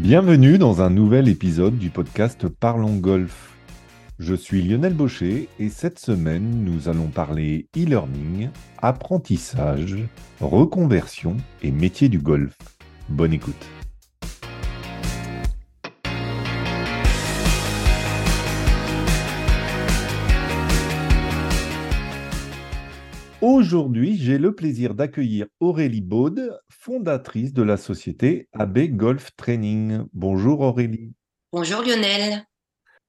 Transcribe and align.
Bienvenue 0.00 0.56
dans 0.56 0.80
un 0.80 0.88
nouvel 0.88 1.28
épisode 1.28 1.76
du 1.76 1.90
podcast 1.90 2.48
Parlons 2.48 2.96
Golf. 2.96 3.54
Je 4.18 4.34
suis 4.34 4.62
Lionel 4.62 4.94
Baucher 4.94 5.50
et 5.58 5.68
cette 5.68 5.98
semaine 5.98 6.64
nous 6.64 6.88
allons 6.88 7.08
parler 7.08 7.66
e-learning, 7.76 8.48
apprentissage, 8.78 9.98
reconversion 10.40 11.36
et 11.62 11.70
métier 11.70 12.08
du 12.08 12.18
golf. 12.18 12.56
Bonne 13.10 13.34
écoute. 13.34 13.66
Aujourd'hui, 23.60 24.16
j'ai 24.16 24.38
le 24.38 24.54
plaisir 24.54 24.94
d'accueillir 24.94 25.44
Aurélie 25.60 26.00
Baude, 26.00 26.58
fondatrice 26.70 27.52
de 27.52 27.62
la 27.62 27.76
société 27.76 28.48
AB 28.54 28.96
Golf 28.96 29.36
Training. 29.36 30.04
Bonjour 30.14 30.60
Aurélie. 30.60 31.12
Bonjour 31.52 31.82
Lionel. 31.82 32.46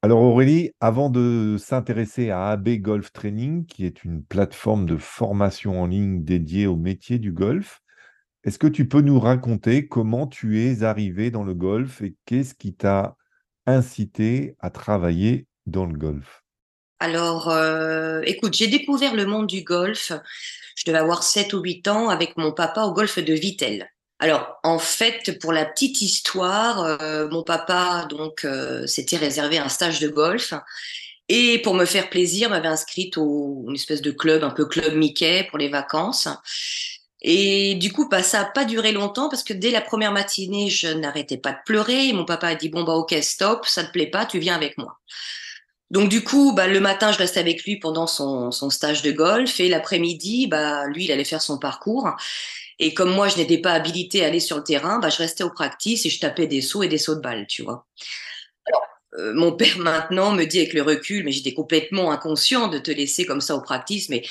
Alors 0.02 0.22
Aurélie, 0.22 0.72
avant 0.82 1.10
de 1.10 1.56
s'intéresser 1.58 2.32
à 2.32 2.50
AB 2.50 2.82
Golf 2.82 3.14
Training, 3.14 3.66
qui 3.66 3.86
est 3.86 4.04
une 4.04 4.26
plateforme 4.26 4.86
de 4.86 4.98
formation 4.98 5.82
en 5.82 5.88
ligne 5.88 6.26
dédiée 6.26 6.68
au 6.68 6.76
métier 6.76 7.18
du 7.18 7.32
golf, 7.32 7.80
est-ce 8.44 8.60
que 8.60 8.68
tu 8.68 8.90
peux 8.90 9.02
nous 9.02 9.22
raconter 9.22 9.88
comment 9.88 10.28
tu 10.28 10.60
es 10.60 10.84
arrivé 10.84 11.32
dans 11.32 11.46
le 11.46 11.54
golf 11.54 12.02
et 12.02 12.18
qu'est-ce 12.26 12.56
qui 12.56 12.76
t'a 12.76 13.16
incité 13.66 14.58
à 14.60 14.70
travailler 14.70 15.48
dans 15.66 15.86
le 15.86 15.98
golf? 15.98 16.44
Alors, 17.02 17.50
euh, 17.50 18.22
écoute, 18.26 18.54
j'ai 18.54 18.68
découvert 18.68 19.16
le 19.16 19.26
monde 19.26 19.48
du 19.48 19.64
golf. 19.64 20.12
Je 20.76 20.84
devais 20.86 21.00
avoir 21.00 21.24
7 21.24 21.52
ou 21.54 21.60
8 21.60 21.88
ans 21.88 22.10
avec 22.10 22.38
mon 22.38 22.52
papa 22.52 22.84
au 22.84 22.94
golf 22.94 23.18
de 23.18 23.34
Vittel. 23.34 23.90
Alors, 24.20 24.60
en 24.62 24.78
fait, 24.78 25.40
pour 25.40 25.52
la 25.52 25.66
petite 25.66 26.00
histoire, 26.02 26.84
euh, 26.84 27.28
mon 27.28 27.42
papa 27.42 28.06
donc 28.08 28.46
euh, 28.46 28.86
s'était 28.86 29.18
réservé 29.18 29.58
un 29.58 29.68
stage 29.68 30.00
de 30.00 30.10
golf 30.10 30.54
et 31.28 31.60
pour 31.64 31.74
me 31.74 31.86
faire 31.86 32.08
plaisir, 32.08 32.52
m'avait 32.52 32.68
inscrite 32.68 33.18
au 33.18 33.66
une 33.68 33.74
espèce 33.74 34.04
de 34.04 34.12
club, 34.12 34.44
un 34.44 34.52
peu 34.52 34.68
club 34.68 34.94
Mickey 34.94 35.48
pour 35.50 35.58
les 35.58 35.70
vacances. 35.70 36.28
Et 37.24 37.74
du 37.76 37.92
coup, 37.92 38.08
bah, 38.10 38.22
ça 38.22 38.44
n'a 38.44 38.46
pas 38.46 38.66
duré 38.66 38.92
longtemps 38.92 39.28
parce 39.28 39.44
que 39.44 39.54
dès 39.54 39.72
la 39.72 39.82
première 39.82 40.12
matinée, 40.12 40.70
je 40.70 40.90
n'arrêtais 40.90 41.38
pas 41.38 41.54
de 41.54 41.60
pleurer. 41.66 42.10
Et 42.10 42.14
mon 42.14 42.26
papa 42.26 42.50
a 42.50 42.56
dit 42.56 42.70
bon 42.70 42.84
bah 42.84 42.94
ok 42.94 43.16
stop, 43.24 43.66
ça 43.66 43.84
te 43.84 43.92
plaît 43.92 44.12
pas, 44.12 44.28
tu 44.28 44.38
viens 44.38 44.54
avec 44.54 44.78
moi. 44.78 45.00
Donc 45.92 46.08
du 46.08 46.24
coup, 46.24 46.54
bah, 46.54 46.68
le 46.68 46.80
matin, 46.80 47.12
je 47.12 47.18
restais 47.18 47.42
avec 47.42 47.66
lui 47.66 47.76
pendant 47.76 48.08
son, 48.08 48.50
stage 48.70 49.02
de 49.02 49.12
golf 49.12 49.60
et 49.60 49.68
l'après-midi, 49.68 50.48
bah, 50.48 50.88
lui, 50.88 51.04
il 51.04 51.12
allait 51.12 51.26
faire 51.26 51.42
son 51.42 51.60
parcours. 51.60 52.10
Et 52.80 52.94
comme 52.94 53.14
moi, 53.14 53.28
je 53.28 53.36
n'étais 53.36 53.58
pas 53.58 53.74
habilitée 53.74 54.24
à 54.24 54.28
aller 54.28 54.40
sur 54.40 54.56
le 54.56 54.64
terrain, 54.64 55.00
bah, 55.00 55.10
je 55.10 55.18
restais 55.18 55.44
au 55.44 55.50
practice 55.50 56.06
et 56.06 56.10
je 56.10 56.22
tapais 56.22 56.48
des 56.48 56.62
sauts 56.62 56.84
et 56.84 56.88
des 56.88 56.98
sauts 56.98 57.16
de 57.16 57.20
balle, 57.20 57.46
tu 57.46 57.62
vois. 57.62 57.86
Alors, 58.66 58.84
euh, 59.20 59.34
mon 59.36 59.52
père 59.52 59.78
maintenant 59.80 60.32
me 60.32 60.46
dit 60.46 60.60
avec 60.60 60.74
le 60.74 60.82
recul, 60.82 61.26
mais 61.26 61.34
j'étais 61.34 61.54
complètement 61.54 62.12
inconscient 62.12 62.70
de 62.70 62.80
te 62.80 62.90
laisser 62.90 63.26
comme 63.26 63.42
ça 63.42 63.56
au 63.58 63.62
practice, 63.62 64.08
mais 64.08 64.24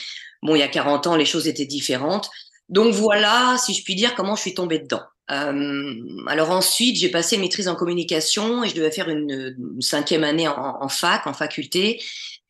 bon, 0.42 0.55
il 0.55 0.61
y 0.61 0.62
a 0.62 0.69
40 0.69 1.08
ans, 1.08 1.16
les 1.16 1.27
choses 1.27 1.47
étaient 1.47 1.66
différentes. 1.66 2.31
Donc 2.70 2.94
voilà, 2.94 3.56
si 3.58 3.75
je 3.75 3.84
puis 3.84 3.94
dire, 3.94 4.14
comment 4.14 4.34
je 4.34 4.41
suis 4.41 4.55
tombée 4.55 4.78
dedans. 4.78 5.03
Euh, 5.30 6.24
alors 6.26 6.50
ensuite, 6.50 6.96
j'ai 6.96 7.08
passé 7.08 7.36
une 7.36 7.42
maîtrise 7.42 7.68
en 7.68 7.76
communication 7.76 8.64
et 8.64 8.68
je 8.68 8.74
devais 8.74 8.90
faire 8.90 9.08
une, 9.08 9.56
cinquième 9.80 10.24
année 10.24 10.48
en, 10.48 10.88
fac, 10.88 11.26
en 11.26 11.32
faculté. 11.32 12.02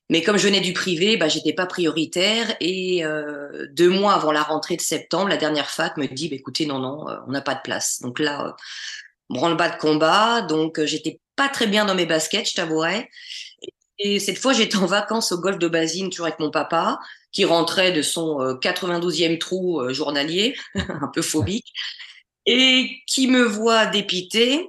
Mais 0.09 0.23
comme 0.23 0.37
je 0.39 0.47
venais 0.49 0.61
du 0.61 0.73
privé, 0.73 1.17
bah, 1.17 1.29
j'étais 1.29 1.53
pas 1.53 1.67
prioritaire. 1.67 2.57
Et 2.61 3.05
euh, 3.05 3.67
deux 3.71 3.89
mois 3.89 4.15
avant 4.15 4.33
la 4.33 4.43
rentrée 4.43 4.77
de 4.77 4.81
septembre, 4.81 5.29
la 5.29 5.37
dernière 5.37 5.71
fac 5.71 5.97
me 5.97 6.07
dit, 6.07 6.29
bah, 6.29 6.37
écoutez, 6.37 6.67
non, 6.67 6.79
non, 6.79 7.09
euh, 7.09 7.17
on 7.29 7.31
n'a 7.31 7.43
pas 7.43 7.55
de 7.55 7.61
place. 7.63 8.01
Donc 8.03 8.19
là, 8.19 8.47
euh, 8.47 8.53
branle-bas 9.29 9.71
de 9.71 9.77
combat. 9.77 10.43
Donc 10.43 10.83
j'étais 10.85 11.21
pas 11.37 11.49
très 11.49 11.67
bien 11.67 11.85
dans 11.85 11.95
mes 11.95 12.07
baskets, 12.07 12.49
je 12.49 12.55
t'avouerai. 12.55 13.09
Et 13.99 14.19
cette 14.19 14.39
fois, 14.39 14.53
j'étais 14.53 14.77
en 14.77 14.87
vacances 14.87 15.31
au 15.33 15.39
golfe 15.39 15.59
de 15.59 15.69
Basine, 15.69 16.11
toujours 16.11 16.27
avec 16.27 16.41
mon 16.41 16.51
papa, 16.51 16.99
qui 17.33 17.45
rentrait 17.45 17.93
de 17.93 18.03
son 18.03 18.39
92e 18.61 19.39
trou 19.39 19.93
journalier, 19.93 20.57
un 20.75 21.09
peu 21.13 21.23
phobique 21.23 21.73
et 22.47 23.03
qui 23.07 23.29
me 23.29 23.43
voit 23.43 23.87
dépité 23.87 24.69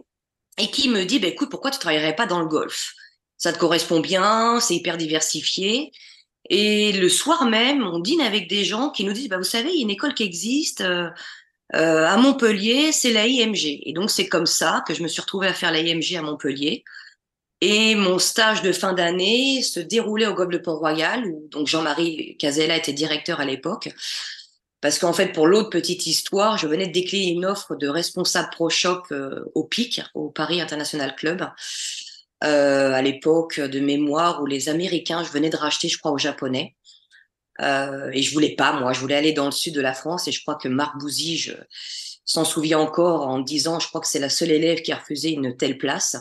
et 0.58 0.68
qui 0.70 0.90
me 0.90 1.06
dit, 1.06 1.20
bah, 1.20 1.28
écoute, 1.28 1.50
pourquoi 1.50 1.72
tu 1.72 1.80
travaillerais 1.80 2.16
pas 2.16 2.26
dans 2.26 2.40
le 2.40 2.48
golf? 2.48 2.94
Ça 3.38 3.54
te 3.54 3.58
correspond 3.58 4.00
bien, 4.00 4.60
c'est 4.60 4.76
hyper 4.76 4.98
diversifié. 4.98 5.92
Et 6.50 6.92
le 6.94 7.10
soir 7.10 7.46
même, 7.46 7.84
on 7.84 8.00
dîne 8.00 8.22
avec 8.22 8.50
des 8.50 8.66
gens 8.66 8.90
qui 8.90 9.04
nous 9.04 9.14
disent, 9.14 9.30
bah, 9.30 9.38
vous 9.38 9.44
savez, 9.44 9.70
il 9.70 9.78
y 9.78 9.80
a 9.80 9.84
une 9.84 9.90
école 9.90 10.14
qui 10.14 10.24
existe 10.24 10.82
euh, 10.82 11.10
euh, 11.76 12.06
à 12.06 12.18
Montpellier, 12.18 12.92
c'est 12.92 13.14
la 13.14 13.28
IMG. 13.28 13.82
Et 13.86 13.94
donc 13.94 14.12
c'est 14.12 14.28
comme 14.28 14.46
ça 14.46 14.84
que 14.88 14.94
je 14.94 15.04
me 15.04 15.08
suis 15.08 15.22
retrouvée 15.22 15.48
à 15.48 15.54
faire 15.54 15.72
la 15.72 15.80
IMG 15.80 16.16
à 16.18 16.22
Montpellier. 16.22 16.84
Et 17.62 17.96
mon 17.96 18.18
stage 18.20 18.64
de 18.64 18.72
fin 18.72 18.94
d'année 18.94 19.62
se 19.62 19.80
déroulait 19.80 20.26
au 20.26 20.34
golf 20.34 20.50
de 20.52 20.58
Port-Royal, 20.58 21.26
où 21.26 21.48
donc 21.50 21.68
Jean-Marie 21.68 22.36
Casella 22.38 22.76
était 22.76 22.92
directeur 22.94 23.40
à 23.40 23.46
l'époque. 23.46 23.90
Parce 24.82 24.98
qu'en 24.98 25.14
fait, 25.14 25.28
pour 25.28 25.48
l'autre 25.48 25.70
petite 25.70 26.08
histoire, 26.08 26.58
je 26.58 26.68
venais 26.68 26.88
de 26.88 26.92
décliner 26.92 27.32
une 27.32 27.46
offre 27.46 27.76
de 27.76 27.88
responsable 27.88 28.50
pro 28.52 28.70
shop 28.70 29.04
euh, 29.12 29.46
au 29.54 29.64
PIC, 29.64 30.02
au 30.16 30.30
Paris 30.30 30.60
International 30.60 31.16
Club, 31.16 31.48
euh, 32.44 32.92
à 32.92 33.02
l'époque 33.04 33.60
de 33.60 33.80
mémoire 33.80 34.42
où 34.42 34.48
les 34.48 34.70
Américains, 34.70 35.24
je 35.24 35.32
venais 35.32 35.52
de 35.52 35.58
racheter, 35.58 35.88
je 35.88 36.00
crois, 36.00 36.12
aux 36.12 36.18
Japonais. 36.18 36.76
Euh, 37.62 38.10
et 38.12 38.24
je 38.24 38.34
voulais 38.34 38.56
pas, 38.56 38.74
moi, 38.74 38.92
je 38.92 39.00
voulais 39.00 39.16
aller 39.16 39.34
dans 39.34 39.46
le 39.46 39.52
sud 39.52 39.76
de 39.76 39.82
la 39.82 39.94
France. 39.94 40.28
Et 40.28 40.32
je 40.32 40.42
crois 40.42 40.56
que 40.56 40.68
Marc 40.68 40.98
Bouzy 40.98 41.52
s'en 42.26 42.44
souvient 42.44 42.80
encore 42.80 43.28
en 43.28 43.40
disant, 43.40 43.80
je 43.80 43.88
crois 43.88 44.02
que 44.02 44.08
c'est 44.08 44.20
la 44.20 44.30
seule 44.30 44.52
élève 44.52 44.82
qui 44.82 44.92
a 44.92 44.98
refusé 44.98 45.30
une 45.30 45.56
telle 45.56 45.78
place. 45.78 46.18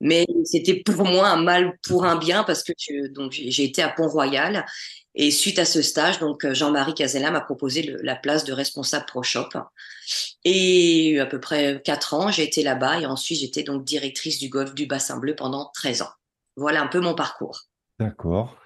Mais 0.00 0.26
c'était 0.44 0.82
pour 0.82 1.04
moi 1.04 1.28
un 1.28 1.42
mal 1.42 1.78
pour 1.86 2.04
un 2.04 2.16
bien 2.16 2.44
parce 2.44 2.62
que 2.62 3.08
donc 3.08 3.32
j'ai 3.32 3.64
été 3.64 3.82
à 3.82 3.88
Pont-Royal 3.88 4.66
et 5.18 5.30
suite 5.30 5.58
à 5.58 5.64
ce 5.64 5.80
stage, 5.80 6.18
donc 6.18 6.44
euh, 6.44 6.52
Jean-Marie 6.52 6.92
Casella 6.92 7.30
m'a 7.30 7.40
proposé 7.40 7.96
la 8.02 8.16
place 8.16 8.44
de 8.44 8.52
responsable 8.52 9.06
pro 9.06 9.22
shop. 9.22 9.48
Et 10.44 11.18
à 11.18 11.24
peu 11.24 11.40
près 11.40 11.80
quatre 11.82 12.12
ans, 12.12 12.30
j'ai 12.30 12.44
été 12.44 12.62
là-bas 12.62 13.00
et 13.00 13.06
ensuite 13.06 13.40
j'étais 13.40 13.62
donc 13.62 13.82
directrice 13.82 14.38
du 14.38 14.50
golf 14.50 14.74
du 14.74 14.84
Bassin 14.86 15.16
Bleu 15.16 15.34
pendant 15.34 15.70
13 15.74 16.02
ans. 16.02 16.10
Voilà 16.56 16.82
un 16.82 16.86
peu 16.86 17.00
mon 17.00 17.14
parcours. 17.14 17.62
D'accord. 17.98 18.56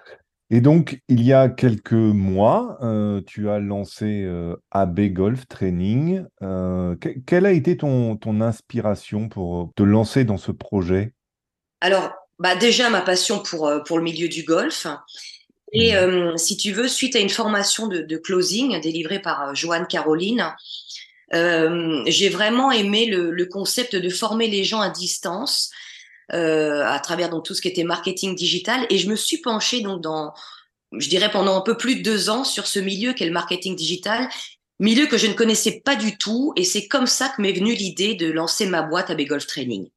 Et 0.52 0.60
donc, 0.60 1.00
il 1.08 1.22
y 1.22 1.32
a 1.32 1.48
quelques 1.48 1.92
mois, 1.92 2.76
euh, 2.82 3.20
tu 3.24 3.48
as 3.48 3.60
lancé 3.60 4.24
euh, 4.24 4.56
AB 4.72 5.12
Golf 5.12 5.46
Training. 5.46 6.24
quelle 7.26 7.46
a 7.46 7.52
été 7.52 7.76
ton, 7.76 8.16
ton 8.16 8.40
inspiration 8.40 9.28
pour 9.28 9.70
te 9.76 9.84
lancer 9.84 10.24
dans 10.24 10.38
ce 10.38 10.50
projet? 10.50 11.14
Alors, 11.80 12.10
bah 12.40 12.56
déjà 12.56 12.90
ma 12.90 13.02
passion 13.02 13.38
pour, 13.38 13.70
pour 13.86 13.98
le 13.98 14.02
milieu 14.02 14.26
du 14.26 14.42
golf 14.42 14.88
et 15.72 15.92
mmh. 15.92 15.96
euh, 15.96 16.36
si 16.36 16.56
tu 16.56 16.72
veux, 16.72 16.88
suite 16.88 17.16
à 17.16 17.20
une 17.20 17.28
formation 17.28 17.86
de, 17.86 18.00
de 18.00 18.16
closing 18.16 18.80
délivrée 18.80 19.20
par 19.20 19.48
euh, 19.48 19.54
Joanne 19.54 19.86
Caroline, 19.86 20.54
euh, 21.32 22.02
j'ai 22.06 22.28
vraiment 22.28 22.72
aimé 22.72 23.06
le, 23.06 23.30
le, 23.30 23.46
concept 23.46 23.94
de 23.94 24.08
former 24.08 24.48
les 24.48 24.64
gens 24.64 24.80
à 24.80 24.90
distance 24.90 25.70
euh, 26.32 26.84
à 26.84 26.98
travers 26.98 27.28
donc 27.28 27.44
tout 27.44 27.54
ce 27.54 27.60
qui 27.60 27.68
était 27.68 27.84
marketing 27.84 28.34
digital. 28.34 28.86
Et 28.90 28.98
je 28.98 29.08
me 29.08 29.16
suis 29.16 29.38
penchée 29.38 29.80
donc 29.80 30.00
dans, 30.00 30.32
je 30.96 31.08
dirais 31.08 31.30
pendant 31.30 31.56
un 31.56 31.60
peu 31.60 31.76
plus 31.76 31.96
de 31.96 32.02
deux 32.02 32.30
ans 32.30 32.44
sur 32.44 32.66
ce 32.66 32.80
milieu 32.80 33.12
qu'est 33.12 33.26
le 33.26 33.32
marketing 33.32 33.76
digital, 33.76 34.28
milieu 34.80 35.06
que 35.06 35.18
je 35.18 35.28
ne 35.28 35.34
connaissais 35.34 35.80
pas 35.84 35.94
du 35.94 36.18
tout. 36.18 36.52
Et 36.56 36.64
c'est 36.64 36.88
comme 36.88 37.06
ça 37.06 37.28
que 37.28 37.42
m'est 37.42 37.52
venue 37.52 37.74
l'idée 37.74 38.14
de 38.14 38.30
lancer 38.30 38.66
ma 38.66 38.82
boîte 38.82 39.10
à 39.10 39.14
Golf 39.14 39.46
Training. 39.46 39.88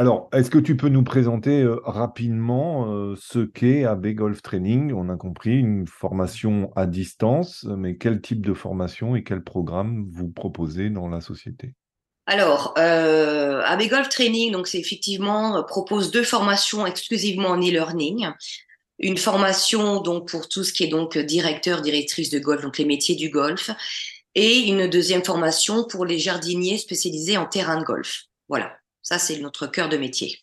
Alors, 0.00 0.30
est-ce 0.32 0.48
que 0.48 0.58
tu 0.58 0.78
peux 0.78 0.88
nous 0.88 1.04
présenter 1.04 1.60
euh, 1.60 1.78
rapidement 1.84 2.90
euh, 2.90 3.16
ce 3.20 3.40
qu'est 3.40 3.84
AB 3.84 4.14
Golf 4.14 4.40
Training? 4.40 4.94
On 4.94 5.10
a 5.10 5.16
compris 5.16 5.58
une 5.58 5.86
formation 5.86 6.72
à 6.74 6.86
distance, 6.86 7.66
mais 7.68 7.98
quel 7.98 8.22
type 8.22 8.40
de 8.40 8.54
formation 8.54 9.14
et 9.14 9.22
quel 9.22 9.44
programme 9.44 10.08
vous 10.10 10.30
proposez 10.30 10.88
dans 10.88 11.06
la 11.10 11.20
société? 11.20 11.74
Alors, 12.24 12.72
euh, 12.78 13.60
AB 13.60 13.90
Golf 13.90 14.08
Training, 14.08 14.52
donc 14.52 14.68
c'est 14.68 14.78
effectivement 14.78 15.62
propose 15.64 16.10
deux 16.10 16.24
formations 16.24 16.86
exclusivement 16.86 17.50
en 17.50 17.58
e-learning. 17.58 18.30
Une 19.00 19.18
formation 19.18 20.00
donc 20.00 20.30
pour 20.30 20.48
tout 20.48 20.64
ce 20.64 20.72
qui 20.72 20.84
est 20.84 20.88
donc 20.88 21.18
directeur, 21.18 21.82
directrice 21.82 22.30
de 22.30 22.38
golf, 22.38 22.62
donc 22.62 22.78
les 22.78 22.86
métiers 22.86 23.16
du 23.16 23.28
golf, 23.28 23.70
et 24.34 24.60
une 24.60 24.88
deuxième 24.88 25.22
formation 25.22 25.84
pour 25.84 26.06
les 26.06 26.18
jardiniers 26.18 26.78
spécialisés 26.78 27.36
en 27.36 27.44
terrain 27.44 27.78
de 27.78 27.84
golf. 27.84 28.22
Voilà. 28.48 28.79
Ça, 29.10 29.18
c'est 29.18 29.40
notre 29.40 29.66
cœur 29.66 29.88
de 29.88 29.96
métier. 29.96 30.38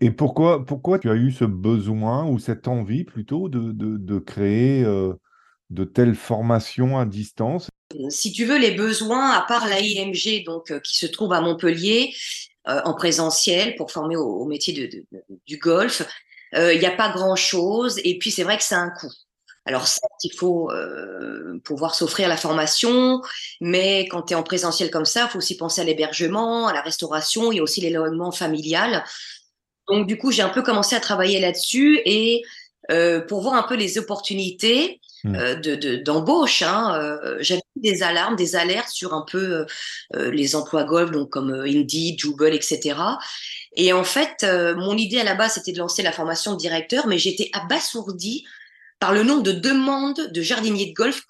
Et 0.00 0.10
pourquoi, 0.10 0.64
pourquoi 0.64 0.98
tu 0.98 1.10
as 1.10 1.14
eu 1.14 1.30
ce 1.30 1.44
besoin 1.44 2.26
ou 2.26 2.38
cette 2.38 2.68
envie 2.68 3.04
plutôt 3.04 3.50
de, 3.50 3.72
de, 3.72 4.18
créer 4.18 4.82
euh, 4.82 5.12
de 5.68 5.84
telles 5.84 6.14
formations 6.14 6.98
à 6.98 7.04
distance? 7.04 7.68
Si 8.08 8.32
tu 8.32 8.46
veux, 8.46 8.58
les 8.58 8.70
besoins, 8.70 9.30
à 9.30 9.42
part 9.42 9.68
la 9.68 9.80
IMG 9.80 10.44
donc, 10.46 10.70
euh, 10.70 10.80
qui 10.80 10.96
se 10.96 11.04
trouve 11.04 11.34
à 11.34 11.42
Montpellier 11.42 12.14
euh, 12.66 12.80
en 12.84 12.94
présentiel 12.94 13.76
pour 13.76 13.90
former 13.90 14.16
au, 14.16 14.46
métier 14.46 14.72
de, 14.72 15.04
du 15.46 15.58
golf, 15.58 16.02
il 16.54 16.78
n'y 16.78 16.86
a 16.86 16.96
pas 16.96 17.10
grand-chose. 17.10 18.00
Et 18.04 18.18
puis, 18.18 18.30
c'est 18.30 18.44
vrai 18.44 18.56
que 18.56 18.62
c'est 18.62 18.74
un 18.74 18.88
coût. 18.88 19.12
Alors 19.66 19.86
certes, 19.86 20.24
il 20.24 20.32
faut 20.32 20.70
euh, 20.70 21.60
pouvoir 21.64 21.94
s'offrir 21.94 22.28
la 22.28 22.36
formation, 22.36 23.20
mais 23.60 24.06
quand 24.08 24.22
tu 24.22 24.32
es 24.32 24.36
en 24.36 24.42
présentiel 24.42 24.90
comme 24.90 25.04
ça, 25.04 25.24
il 25.24 25.30
faut 25.30 25.38
aussi 25.38 25.56
penser 25.56 25.80
à 25.80 25.84
l'hébergement, 25.84 26.68
à 26.68 26.72
la 26.72 26.82
restauration, 26.82 27.52
il 27.52 27.56
y 27.56 27.58
a 27.58 27.62
aussi 27.62 27.80
l'éloignement 27.80 28.30
familial. 28.30 29.04
Donc 29.88 30.06
du 30.06 30.18
coup, 30.18 30.30
j'ai 30.30 30.42
un 30.42 30.48
peu 30.48 30.62
commencé 30.62 30.96
à 30.96 31.00
travailler 31.00 31.40
là-dessus 31.40 32.00
et 32.04 32.42
euh, 32.90 33.20
pour 33.20 33.42
voir 33.42 33.54
un 33.54 33.64
peu 33.64 33.74
les 33.74 33.98
opportunités 33.98 35.00
hmm. 35.24 35.34
euh, 35.34 35.54
de 35.56 35.96
d'embauche. 35.96 36.62
Hein, 36.62 36.96
euh, 37.00 37.36
J'avais 37.40 37.62
des 37.74 38.02
alarmes, 38.02 38.36
des 38.36 38.54
alertes 38.54 38.90
sur 38.90 39.12
un 39.12 39.24
peu 39.30 39.66
euh, 40.14 40.30
les 40.30 40.54
emplois 40.54 40.84
golf, 40.84 41.10
donc 41.10 41.30
comme 41.30 41.52
Indeed, 41.52 42.18
Jubel, 42.18 42.54
etc. 42.54 42.96
Et 43.76 43.92
en 43.92 44.04
fait, 44.04 44.46
mon 44.76 44.96
idée 44.96 45.18
à 45.18 45.24
la 45.24 45.34
base, 45.34 45.54
c'était 45.54 45.72
de 45.72 45.78
lancer 45.78 46.02
la 46.02 46.12
formation 46.12 46.52
de 46.52 46.58
directeur, 46.58 47.06
mais 47.08 47.18
j'étais 47.18 47.50
abasourdie 47.52 48.44
par 48.98 49.12
le 49.12 49.22
nombre 49.22 49.42
de 49.42 49.52
demandes 49.52 50.32
de 50.32 50.42
jardiniers 50.42 50.86
de 50.86 50.94
golf 50.94 51.22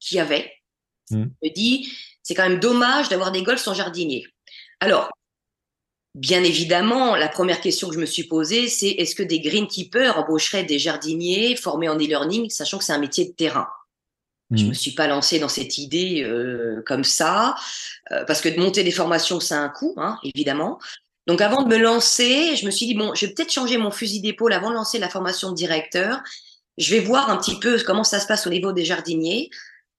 qu'il 0.00 0.16
y 0.16 0.20
avait. 0.20 0.52
Hmm. 1.10 1.26
Je 1.42 1.48
me 1.48 1.54
dis, 1.54 1.92
c'est 2.22 2.34
quand 2.34 2.48
même 2.48 2.60
dommage 2.60 3.08
d'avoir 3.08 3.32
des 3.32 3.42
golfs 3.42 3.62
sans 3.62 3.74
jardinier. 3.74 4.26
Alors, 4.80 5.10
bien 6.14 6.42
évidemment, 6.42 7.16
la 7.16 7.28
première 7.28 7.60
question 7.60 7.88
que 7.88 7.94
je 7.94 8.00
me 8.00 8.06
suis 8.06 8.24
posée, 8.24 8.68
c'est 8.68 8.90
est-ce 8.90 9.14
que 9.14 9.22
des 9.22 9.40
greenkeepers 9.40 10.18
embaucheraient 10.18 10.64
des 10.64 10.78
jardiniers 10.78 11.56
formés 11.56 11.88
en 11.88 11.96
e-learning, 11.96 12.48
sachant 12.50 12.78
que 12.78 12.84
c'est 12.84 12.92
un 12.92 12.98
métier 12.98 13.26
de 13.26 13.32
terrain? 13.32 13.68
Je 14.52 14.62
ne 14.62 14.66
hmm. 14.66 14.68
me 14.70 14.74
suis 14.74 14.92
pas 14.92 15.06
lancée 15.06 15.38
dans 15.38 15.48
cette 15.48 15.78
idée 15.78 16.24
euh, 16.24 16.82
comme 16.84 17.04
ça, 17.04 17.54
euh, 18.10 18.24
parce 18.24 18.40
que 18.40 18.48
de 18.48 18.58
monter 18.58 18.82
des 18.82 18.90
formations, 18.90 19.38
ça 19.38 19.60
a 19.60 19.62
un 19.62 19.68
coût, 19.68 19.94
hein, 19.98 20.18
évidemment. 20.24 20.80
Donc 21.28 21.40
avant 21.40 21.62
de 21.62 21.68
me 21.68 21.76
lancer, 21.76 22.56
je 22.56 22.66
me 22.66 22.72
suis 22.72 22.86
dit, 22.86 22.94
bon, 22.94 23.14
je 23.14 23.26
vais 23.26 23.32
peut-être 23.32 23.52
changer 23.52 23.76
mon 23.76 23.92
fusil 23.92 24.20
d'épaule 24.20 24.52
avant 24.52 24.70
de 24.70 24.74
lancer 24.74 24.98
la 24.98 25.08
formation 25.08 25.50
de 25.50 25.54
directeur 25.54 26.20
je 26.80 26.94
vais 26.94 27.00
voir 27.00 27.30
un 27.30 27.36
petit 27.36 27.58
peu 27.58 27.78
comment 27.84 28.04
ça 28.04 28.18
se 28.18 28.26
passe 28.26 28.46
au 28.46 28.50
niveau 28.50 28.72
des 28.72 28.84
jardiniers. 28.84 29.50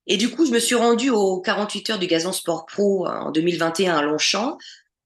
Et 0.07 0.17
du 0.17 0.31
coup, 0.31 0.45
je 0.45 0.51
me 0.51 0.59
suis 0.59 0.75
rendue 0.75 1.11
aux 1.11 1.39
48 1.39 1.91
heures 1.91 1.99
du 1.99 2.07
Gazon 2.07 2.31
Sport 2.31 2.65
Pro 2.65 3.07
euh, 3.07 3.11
en 3.11 3.31
2021 3.31 3.95
à 3.95 4.01
Longchamp 4.01 4.57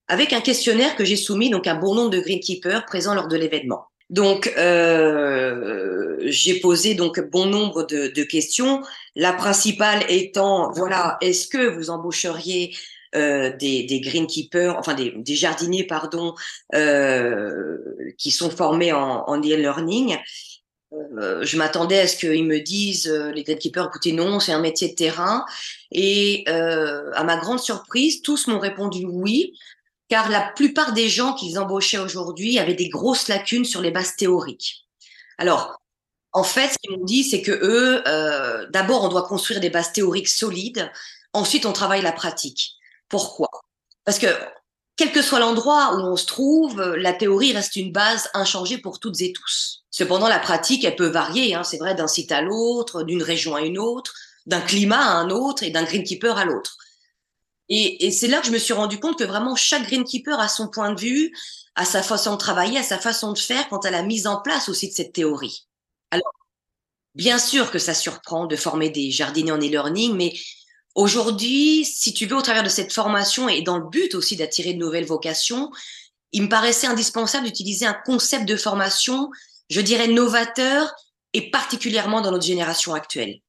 avec 0.07 0.33
un 0.33 0.41
questionnaire 0.41 0.95
que 0.95 1.03
j'ai 1.03 1.15
soumis 1.15 1.49
donc 1.49 1.67
un 1.67 1.75
bon 1.75 1.95
nombre 1.95 2.11
de 2.11 2.19
greenkeepers 2.19 2.85
présents 2.85 3.13
lors 3.13 3.27
de 3.27 3.35
l'événement. 3.35 3.87
Donc, 4.11 4.53
euh, 4.57 6.17
j'ai 6.21 6.59
posé 6.59 6.93
donc 6.93 7.19
bon 7.31 7.47
nombre 7.47 7.83
de, 7.83 8.23
questions. 8.23 8.83
La 9.15 9.33
principale 9.33 10.05
étant, 10.07 10.71
voilà, 10.71 11.17
est-ce 11.21 11.47
que 11.47 11.75
vous 11.75 11.89
embaucheriez 11.89 12.75
euh, 13.15 13.51
des, 13.57 13.83
des 13.83 13.99
greenkeepers, 13.99 14.77
enfin 14.77 14.93
des, 14.93 15.35
jardiniers, 15.35 15.85
pardon, 15.85 16.35
qui 16.71 18.29
sont 18.29 18.51
formés 18.51 18.93
en 18.93 19.41
e-learning? 19.41 20.17
Euh, 21.17 21.43
je 21.45 21.57
m'attendais 21.57 21.99
à 21.99 22.07
ce 22.07 22.17
qu'ils 22.17 22.45
me 22.45 22.59
disent, 22.59 23.07
euh, 23.07 23.31
les 23.31 23.43
gatekeepers, 23.43 23.87
écoutez, 23.87 24.11
non, 24.11 24.39
c'est 24.39 24.51
un 24.51 24.59
métier 24.59 24.89
de 24.89 24.95
terrain. 24.95 25.45
Et 25.91 26.43
euh, 26.47 27.11
à 27.13 27.23
ma 27.23 27.37
grande 27.37 27.59
surprise, 27.59 28.21
tous 28.21 28.47
m'ont 28.47 28.59
répondu 28.59 29.05
oui, 29.05 29.53
car 30.09 30.29
la 30.29 30.41
plupart 30.55 30.93
des 30.93 31.09
gens 31.09 31.33
qu'ils 31.33 31.57
embauchaient 31.59 31.97
aujourd'hui 31.97 32.59
avaient 32.59 32.73
des 32.73 32.89
grosses 32.89 33.27
lacunes 33.27 33.65
sur 33.65 33.81
les 33.81 33.91
bases 33.91 34.15
théoriques. 34.15 34.85
Alors, 35.37 35.81
en 36.33 36.43
fait, 36.43 36.69
ce 36.69 36.77
qu'ils 36.79 36.97
m'ont 36.97 37.05
dit, 37.05 37.23
c'est 37.23 37.41
que 37.41 37.51
eux, 37.51 38.03
euh, 38.07 38.67
d'abord, 38.69 39.03
on 39.03 39.07
doit 39.07 39.23
construire 39.23 39.61
des 39.61 39.69
bases 39.69 39.93
théoriques 39.93 40.27
solides. 40.27 40.91
Ensuite, 41.33 41.65
on 41.65 41.73
travaille 41.73 42.01
la 42.01 42.11
pratique. 42.11 42.73
Pourquoi? 43.09 43.49
Parce 44.03 44.19
que 44.19 44.27
quel 44.95 45.11
que 45.11 45.21
soit 45.21 45.39
l'endroit 45.39 45.95
où 45.95 45.99
on 45.99 46.15
se 46.15 46.25
trouve, 46.25 46.81
la 46.81 47.13
théorie 47.13 47.53
reste 47.53 47.75
une 47.75 47.91
base 47.91 48.29
inchangée 48.33 48.77
pour 48.77 48.99
toutes 48.99 49.19
et 49.21 49.33
tous. 49.33 49.83
Cependant, 49.91 50.27
la 50.27 50.39
pratique, 50.39 50.83
elle 50.85 50.95
peut 50.95 51.07
varier, 51.07 51.53
hein, 51.53 51.63
c'est 51.63 51.77
vrai, 51.77 51.95
d'un 51.95 52.07
site 52.07 52.31
à 52.31 52.41
l'autre, 52.41 53.03
d'une 53.03 53.23
région 53.23 53.55
à 53.55 53.61
une 53.61 53.77
autre, 53.77 54.13
d'un 54.45 54.61
climat 54.61 54.99
à 54.99 55.15
un 55.15 55.29
autre 55.29 55.63
et 55.63 55.69
d'un 55.69 55.83
greenkeeper 55.83 56.37
à 56.37 56.45
l'autre. 56.45 56.77
Et, 57.67 58.05
et 58.05 58.11
c'est 58.11 58.27
là 58.27 58.39
que 58.39 58.47
je 58.47 58.51
me 58.51 58.57
suis 58.57 58.73
rendu 58.73 58.99
compte 58.99 59.17
que 59.17 59.23
vraiment 59.23 59.55
chaque 59.55 59.83
greenkeeper 59.83 60.39
a 60.39 60.47
son 60.47 60.69
point 60.69 60.93
de 60.93 60.99
vue, 60.99 61.35
a 61.75 61.83
sa 61.83 62.03
façon 62.03 62.33
de 62.33 62.37
travailler, 62.37 62.77
a 62.77 62.83
sa 62.83 62.99
façon 62.99 63.33
de 63.33 63.39
faire 63.39 63.67
quant 63.69 63.79
à 63.79 63.91
la 63.91 64.03
mise 64.03 64.27
en 64.27 64.41
place 64.41 64.69
aussi 64.69 64.89
de 64.89 64.93
cette 64.93 65.13
théorie. 65.13 65.65
Alors, 66.11 66.31
bien 67.15 67.39
sûr 67.39 67.71
que 67.71 67.79
ça 67.79 67.93
surprend 67.93 68.45
de 68.45 68.55
former 68.55 68.89
des 68.89 69.11
jardiniers 69.11 69.51
en 69.51 69.57
e-learning, 69.57 70.15
mais 70.15 70.33
aujourd'hui, 70.95 71.85
si 71.85 72.13
tu 72.13 72.25
veux, 72.25 72.35
au 72.35 72.41
travers 72.41 72.63
de 72.63 72.69
cette 72.69 72.91
formation 72.91 73.47
et 73.47 73.61
dans 73.61 73.77
le 73.77 73.87
but 73.89 74.15
aussi 74.15 74.35
d'attirer 74.35 74.73
de 74.73 74.79
nouvelles 74.79 75.05
vocations, 75.05 75.71
il 76.31 76.43
me 76.43 76.49
paraissait 76.49 76.87
indispensable 76.87 77.45
d'utiliser 77.45 77.85
un 77.85 77.97
concept 78.05 78.45
de 78.45 78.57
formation 78.57 79.29
je 79.69 79.81
dirais, 79.81 80.07
novateur 80.07 80.93
et 81.33 81.49
particulièrement 81.49 82.21
dans 82.21 82.31
notre 82.31 82.45
génération 82.45 82.93
actuelle. 82.93 83.39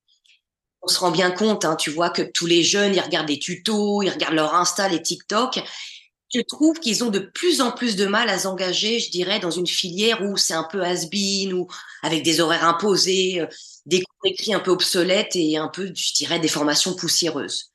On 0.82 0.88
se 0.88 0.98
rend 0.98 1.10
bien 1.10 1.30
compte, 1.30 1.64
hein, 1.64 1.76
tu 1.76 1.90
vois, 1.90 2.10
que 2.10 2.22
tous 2.22 2.46
les 2.46 2.62
jeunes, 2.62 2.94
ils 2.94 3.00
regardent 3.00 3.26
des 3.26 3.38
tutos, 3.38 4.02
ils 4.02 4.10
regardent 4.10 4.34
leur 4.34 4.54
Insta, 4.54 4.88
les 4.88 5.02
TikTok. 5.02 5.60
Je 6.32 6.40
trouve 6.40 6.78
qu'ils 6.78 7.04
ont 7.04 7.10
de 7.10 7.18
plus 7.18 7.60
en 7.60 7.72
plus 7.72 7.96
de 7.96 8.06
mal 8.06 8.28
à 8.28 8.38
s'engager, 8.38 8.98
je 8.98 9.10
dirais, 9.10 9.40
dans 9.40 9.50
une 9.50 9.66
filière 9.66 10.22
où 10.22 10.36
c'est 10.36 10.54
un 10.54 10.64
peu 10.64 10.82
has-been 10.82 11.52
ou 11.52 11.66
avec 12.02 12.22
des 12.22 12.40
horaires 12.40 12.64
imposés, 12.64 13.40
euh, 13.40 13.46
des 13.86 14.02
cours 14.02 14.30
écrits 14.30 14.52
un 14.52 14.60
peu 14.60 14.72
obsolètes 14.72 15.36
et 15.36 15.56
un 15.56 15.68
peu, 15.68 15.86
je 15.94 16.14
dirais, 16.14 16.38
des 16.38 16.48
formations 16.48 16.94
poussiéreuses. 16.94 17.72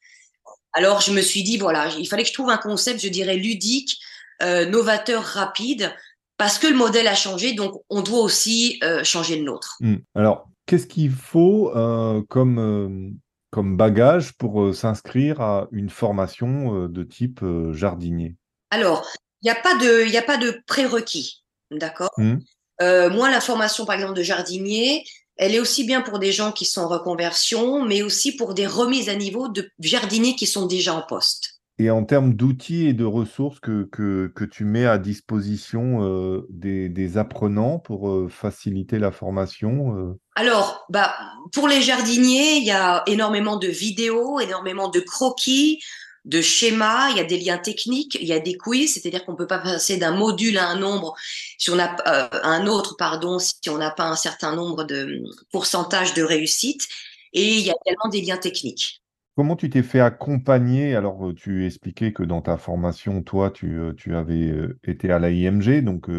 Alors, 0.73 1.01
je 1.01 1.11
me 1.11 1.21
suis 1.21 1.43
dit, 1.43 1.57
voilà, 1.57 1.89
il 1.97 2.07
fallait 2.07 2.23
que 2.23 2.29
je 2.29 2.33
trouve 2.33 2.49
un 2.49 2.57
concept, 2.57 3.01
je 3.01 3.09
dirais, 3.09 3.35
ludique, 3.35 3.99
euh, 4.41 4.65
novateur, 4.65 5.23
rapide, 5.23 5.93
parce 6.37 6.57
que 6.57 6.67
le 6.67 6.75
modèle 6.75 7.07
a 7.07 7.15
changé, 7.15 7.53
donc 7.53 7.81
on 7.89 8.01
doit 8.01 8.21
aussi 8.21 8.79
euh, 8.83 9.03
changer 9.03 9.37
le 9.37 9.43
nôtre. 9.43 9.77
Hmm. 9.79 9.97
Alors, 10.15 10.49
qu'est-ce 10.65 10.87
qu'il 10.87 11.11
faut 11.11 11.75
euh, 11.75 12.21
comme, 12.29 13.15
comme 13.51 13.77
bagage 13.77 14.33
pour 14.33 14.73
s'inscrire 14.73 15.41
à 15.41 15.67
une 15.71 15.89
formation 15.89 16.87
de 16.87 17.03
type 17.03 17.41
jardinier? 17.71 18.35
Alors, 18.69 19.05
il 19.41 19.45
n'y 19.45 19.51
a 19.51 19.61
pas 19.61 19.75
de, 19.75 20.17
a 20.17 20.21
pas 20.21 20.37
de 20.37 20.61
prérequis, 20.67 21.43
d'accord? 21.69 22.11
Hmm. 22.17 22.37
Moi, 22.79 23.29
la 23.29 23.41
formation, 23.41 23.85
par 23.85 23.95
exemple, 23.95 24.15
de 24.15 24.23
jardinier, 24.23 25.03
elle 25.41 25.55
est 25.55 25.59
aussi 25.59 25.83
bien 25.83 26.01
pour 26.01 26.19
des 26.19 26.31
gens 26.31 26.51
qui 26.51 26.65
sont 26.65 26.81
en 26.81 26.87
reconversion, 26.87 27.83
mais 27.83 28.03
aussi 28.03 28.35
pour 28.35 28.53
des 28.53 28.67
remises 28.67 29.09
à 29.09 29.15
niveau 29.15 29.49
de 29.49 29.67
jardiniers 29.79 30.35
qui 30.35 30.45
sont 30.45 30.67
déjà 30.67 30.93
en 30.93 31.01
poste. 31.01 31.61
Et 31.79 31.89
en 31.89 32.05
termes 32.05 32.35
d'outils 32.35 32.85
et 32.85 32.93
de 32.93 33.05
ressources 33.05 33.59
que, 33.59 33.89
que, 33.91 34.45
tu 34.45 34.65
mets 34.65 34.85
à 34.85 34.99
disposition 34.99 36.03
euh, 36.03 36.45
des, 36.51 37.17
apprenants 37.17 37.79
pour 37.79 38.11
euh, 38.11 38.27
faciliter 38.29 38.99
la 38.99 39.11
formation 39.11 39.97
euh? 39.97 40.19
Alors, 40.35 40.85
bah, 40.89 41.15
pour 41.51 41.67
les 41.67 41.81
jardiniers, 41.81 42.57
il 42.57 42.63
y 42.63 42.71
a 42.71 43.01
énormément 43.07 43.57
de 43.57 43.67
vidéos, 43.67 44.39
énormément 44.39 44.89
de 44.89 44.99
croquis, 44.99 45.81
de 46.25 46.41
schémas, 46.41 47.09
il 47.09 47.17
y 47.17 47.19
a 47.19 47.23
des 47.23 47.39
liens 47.39 47.57
techniques, 47.57 48.17
il 48.21 48.27
y 48.27 48.33
a 48.33 48.39
des 48.39 48.55
quiz, 48.55 48.93
c'est-à-dire 48.93 49.25
qu'on 49.25 49.31
ne 49.31 49.37
peut 49.37 49.47
pas 49.47 49.59
passer 49.59 49.97
d'un 49.97 50.15
module 50.15 50.57
à 50.57 50.67
un 50.67 50.77
nombre 50.77 51.15
si 51.57 51.71
on 51.71 51.79
a 51.79 51.95
un 52.43 52.67
autre, 52.67 52.95
pardon, 52.97 53.39
si 53.39 53.69
on 53.69 53.77
n'a 53.77 53.91
pas 53.91 54.07
un 54.07 54.15
certain 54.15 54.55
nombre 54.55 54.83
de 54.83 55.23
pourcentage 55.51 56.13
de 56.13 56.23
réussite. 56.23 56.87
Et 57.33 57.55
il 57.55 57.65
y 57.65 57.71
a 57.71 57.75
également 57.85 58.09
des 58.09 58.21
liens 58.21 58.37
techniques. 58.37 59.01
Comment 59.35 59.55
tu 59.55 59.69
t'es 59.69 59.81
fait 59.81 60.01
accompagner? 60.01 60.95
Alors, 60.95 61.29
euh, 61.29 61.33
tu 61.33 61.65
expliquais 61.65 62.11
que 62.11 62.23
dans 62.23 62.41
ta 62.41 62.57
formation, 62.57 63.23
toi, 63.23 63.49
tu, 63.49 63.79
euh, 63.79 63.93
tu 63.93 64.15
avais 64.15 64.49
euh, 64.49 64.77
été 64.83 65.09
à 65.09 65.19
la 65.19 65.31
IMG, 65.31 65.81
donc 65.81 66.09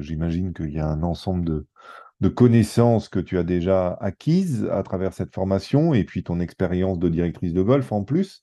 j'imagine 0.00 0.54
qu'il 0.54 0.72
y 0.72 0.80
a 0.80 0.88
un 0.88 1.02
ensemble 1.02 1.44
de, 1.44 1.66
de 2.20 2.28
connaissances 2.28 3.10
que 3.10 3.18
tu 3.18 3.36
as 3.36 3.42
déjà 3.42 3.98
acquises 4.00 4.66
à 4.72 4.82
travers 4.82 5.12
cette 5.12 5.34
formation, 5.34 5.92
et 5.92 6.04
puis 6.04 6.24
ton 6.24 6.40
expérience 6.40 6.98
de 6.98 7.10
directrice 7.10 7.52
de 7.52 7.62
golf 7.62 7.92
en 7.92 8.04
plus. 8.04 8.42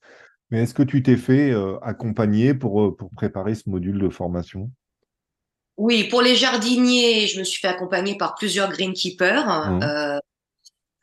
Mais 0.52 0.64
est-ce 0.64 0.74
que 0.74 0.84
tu 0.84 1.04
t'es 1.04 1.18
fait 1.18 1.54
accompagner 1.82 2.54
pour, 2.54 2.96
pour 2.98 3.12
préparer 3.12 3.54
ce 3.54 3.70
module 3.70 4.00
de 4.00 4.10
formation? 4.10 4.72
Oui, 5.78 6.06
pour 6.06 6.22
les 6.22 6.36
jardiniers, 6.36 7.28
je 7.28 7.40
me 7.40 7.44
suis 7.44 7.60
fait 7.60 7.68
accompagner 7.68 8.18
par 8.18 8.36
plusieurs 8.36 8.72
greenkeepers. 8.72 9.46
Mmh. 9.46 10.20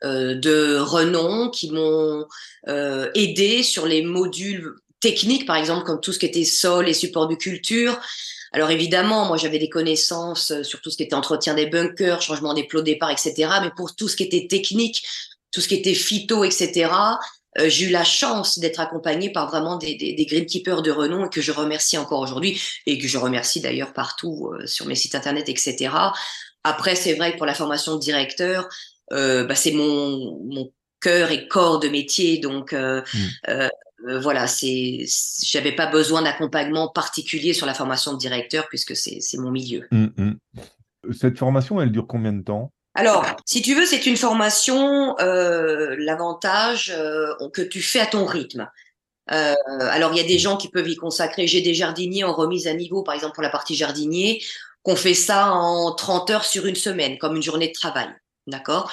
Euh, 0.03 0.35
de 0.35 0.77
renom 0.77 1.49
qui 1.49 1.71
m'ont 1.71 2.27
euh, 2.67 3.09
aidé 3.15 3.63
sur 3.63 3.87
les 3.87 4.03
modules 4.03 4.75
techniques, 4.99 5.47
par 5.47 5.55
exemple, 5.55 5.85
comme 5.85 5.99
tout 5.99 6.13
ce 6.13 6.19
qui 6.19 6.27
était 6.27 6.43
sol 6.43 6.87
et 6.87 6.93
support 6.93 7.27
de 7.27 7.33
culture. 7.33 7.99
Alors 8.51 8.69
évidemment, 8.69 9.25
moi 9.25 9.37
j'avais 9.37 9.57
des 9.57 9.69
connaissances 9.69 10.51
euh, 10.51 10.61
sur 10.61 10.81
tout 10.81 10.91
ce 10.91 10.97
qui 10.97 11.03
était 11.03 11.15
entretien 11.15 11.55
des 11.55 11.65
bunkers, 11.65 12.21
changement 12.21 12.53
des 12.53 12.65
plots 12.65 12.81
de 12.81 12.85
départ, 12.85 13.09
etc. 13.09 13.49
Mais 13.63 13.71
pour 13.75 13.95
tout 13.95 14.07
ce 14.07 14.15
qui 14.15 14.21
était 14.21 14.45
technique, 14.47 15.03
tout 15.51 15.61
ce 15.61 15.67
qui 15.67 15.73
était 15.73 15.95
phyto, 15.95 16.43
etc., 16.43 16.91
j'ai 17.65 17.85
eu 17.85 17.89
la 17.89 18.03
chance 18.03 18.59
d'être 18.59 18.79
accompagnée 18.79 19.31
par 19.31 19.49
vraiment 19.49 19.77
des, 19.77 19.95
des, 19.95 20.13
des 20.13 20.25
greenkeepers 20.25 20.81
de 20.81 20.91
renom 20.91 21.25
et 21.25 21.29
que 21.29 21.41
je 21.41 21.51
remercie 21.51 21.97
encore 21.97 22.19
aujourd'hui 22.19 22.61
et 22.85 22.97
que 22.97 23.07
je 23.07 23.17
remercie 23.17 23.61
d'ailleurs 23.61 23.93
partout 23.93 24.51
sur 24.65 24.85
mes 24.85 24.95
sites 24.95 25.15
internet, 25.15 25.49
etc. 25.49 25.89
Après, 26.63 26.95
c'est 26.95 27.13
vrai 27.13 27.31
que 27.31 27.37
pour 27.37 27.45
la 27.45 27.53
formation 27.53 27.95
de 27.95 28.01
directeur, 28.01 28.67
euh, 29.13 29.45
bah, 29.45 29.55
c'est 29.55 29.71
mon, 29.71 30.43
mon 30.43 30.71
cœur 30.99 31.31
et 31.31 31.47
corps 31.47 31.79
de 31.79 31.87
métier. 31.87 32.39
Donc, 32.39 32.73
euh, 32.73 33.01
mmh. 33.01 33.49
euh, 33.49 33.69
voilà, 34.19 34.47
c'est, 34.47 35.05
j'avais 35.43 35.71
pas 35.71 35.87
besoin 35.87 36.21
d'accompagnement 36.21 36.89
particulier 36.89 37.53
sur 37.53 37.65
la 37.65 37.73
formation 37.73 38.13
de 38.13 38.17
directeur 38.17 38.67
puisque 38.67 38.95
c'est, 38.95 39.19
c'est 39.21 39.37
mon 39.37 39.51
milieu. 39.51 39.87
Mmh, 39.91 40.07
mmh. 40.17 40.33
Cette 41.13 41.37
formation, 41.37 41.79
elle 41.81 41.91
dure 41.91 42.05
combien 42.07 42.33
de 42.33 42.43
temps? 42.43 42.73
Alors, 42.97 43.23
si 43.45 43.61
tu 43.61 43.75
veux, 43.75 43.85
c'est 43.85 44.07
une 44.07 44.17
formation, 44.17 45.15
euh, 45.19 45.95
l'avantage 45.99 46.91
euh, 46.97 47.31
que 47.53 47.61
tu 47.61 47.79
fais 47.79 47.99
à 47.99 48.07
ton 48.07 48.25
rythme. 48.25 48.67
Euh, 49.31 49.53
alors, 49.91 50.13
il 50.13 50.17
y 50.17 50.19
a 50.19 50.27
des 50.27 50.39
gens 50.39 50.57
qui 50.57 50.67
peuvent 50.67 50.89
y 50.89 50.95
consacrer. 50.95 51.45
J'ai 51.45 51.61
des 51.61 51.75
jardiniers 51.75 52.23
en 52.23 52.33
remise 52.33 52.65
à 52.65 52.73
niveau, 52.73 53.03
par 53.03 53.13
exemple 53.13 53.35
pour 53.35 53.43
la 53.43 53.51
partie 53.51 53.75
jardinier, 53.75 54.41
qu'on 54.81 54.95
fait 54.95 55.13
ça 55.13 55.51
en 55.51 55.93
30 55.93 56.31
heures 56.31 56.45
sur 56.45 56.65
une 56.65 56.75
semaine, 56.75 57.19
comme 57.19 57.35
une 57.35 57.43
journée 57.43 57.67
de 57.67 57.73
travail. 57.73 58.09
D'accord? 58.47 58.91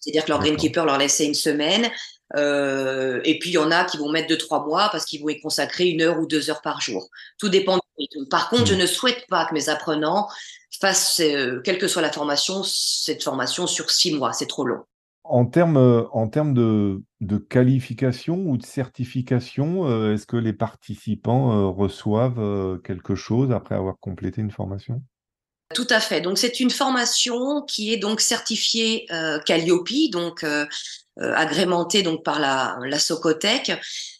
C'est-à-dire 0.00 0.24
que 0.24 0.30
leur 0.30 0.40
greenkeeper 0.40 0.84
leur 0.84 0.98
laissait 0.98 1.26
une 1.26 1.34
semaine. 1.34 1.92
Euh, 2.34 3.20
et 3.22 3.38
puis, 3.38 3.50
il 3.50 3.54
y 3.54 3.58
en 3.58 3.70
a 3.70 3.84
qui 3.84 3.98
vont 3.98 4.10
mettre 4.10 4.26
deux, 4.26 4.38
trois 4.38 4.66
mois 4.66 4.88
parce 4.90 5.04
qu'ils 5.04 5.22
vont 5.22 5.28
y 5.28 5.40
consacrer 5.40 5.86
une 5.86 6.02
heure 6.02 6.18
ou 6.18 6.26
deux 6.26 6.50
heures 6.50 6.62
par 6.62 6.80
jour. 6.80 7.08
Tout 7.38 7.50
dépend 7.50 7.76
du 7.76 7.82
rythme. 7.98 8.28
Par 8.28 8.50
contre, 8.50 8.66
je 8.66 8.74
mmh. 8.74 8.78
ne 8.78 8.86
souhaite 8.86 9.26
pas 9.28 9.46
que 9.46 9.54
mes 9.54 9.68
apprenants 9.68 10.26
fassent, 10.80 11.20
euh, 11.20 11.60
quelle 11.62 11.78
que 11.78 11.88
soit 11.88 12.02
la 12.02 12.12
formation, 12.12 12.62
cette 12.64 13.22
formation 13.22 13.66
sur 13.66 13.90
six 13.90 14.14
mois. 14.14 14.32
C'est 14.32 14.46
trop 14.46 14.64
long. 14.64 14.82
En 15.24 15.46
termes, 15.46 15.78
euh, 15.78 16.02
en 16.12 16.28
termes 16.28 16.52
de, 16.52 17.02
de 17.20 17.38
qualification 17.38 18.36
ou 18.36 18.56
de 18.56 18.64
certification, 18.64 19.88
euh, 19.88 20.14
est-ce 20.14 20.26
que 20.26 20.36
les 20.36 20.52
participants 20.52 21.72
reçoivent 21.72 22.80
quelque 22.82 23.14
chose 23.14 23.50
après 23.50 23.74
avoir 23.74 23.94
complété 24.00 24.40
une 24.40 24.50
formation? 24.50 25.02
Tout 25.74 25.86
à 25.88 25.98
fait. 25.98 26.20
Donc 26.20 26.38
c'est 26.38 26.60
une 26.60 26.70
formation 26.70 27.62
qui 27.62 27.92
est 27.92 27.96
donc 27.96 28.20
certifiée 28.20 29.06
Calliope, 29.46 30.10
donc 30.12 30.44
agrémentée 31.16 32.02
donc 32.02 32.22
par 32.22 32.38
la, 32.38 32.78
la 32.84 32.98
Socotec. 32.98 33.72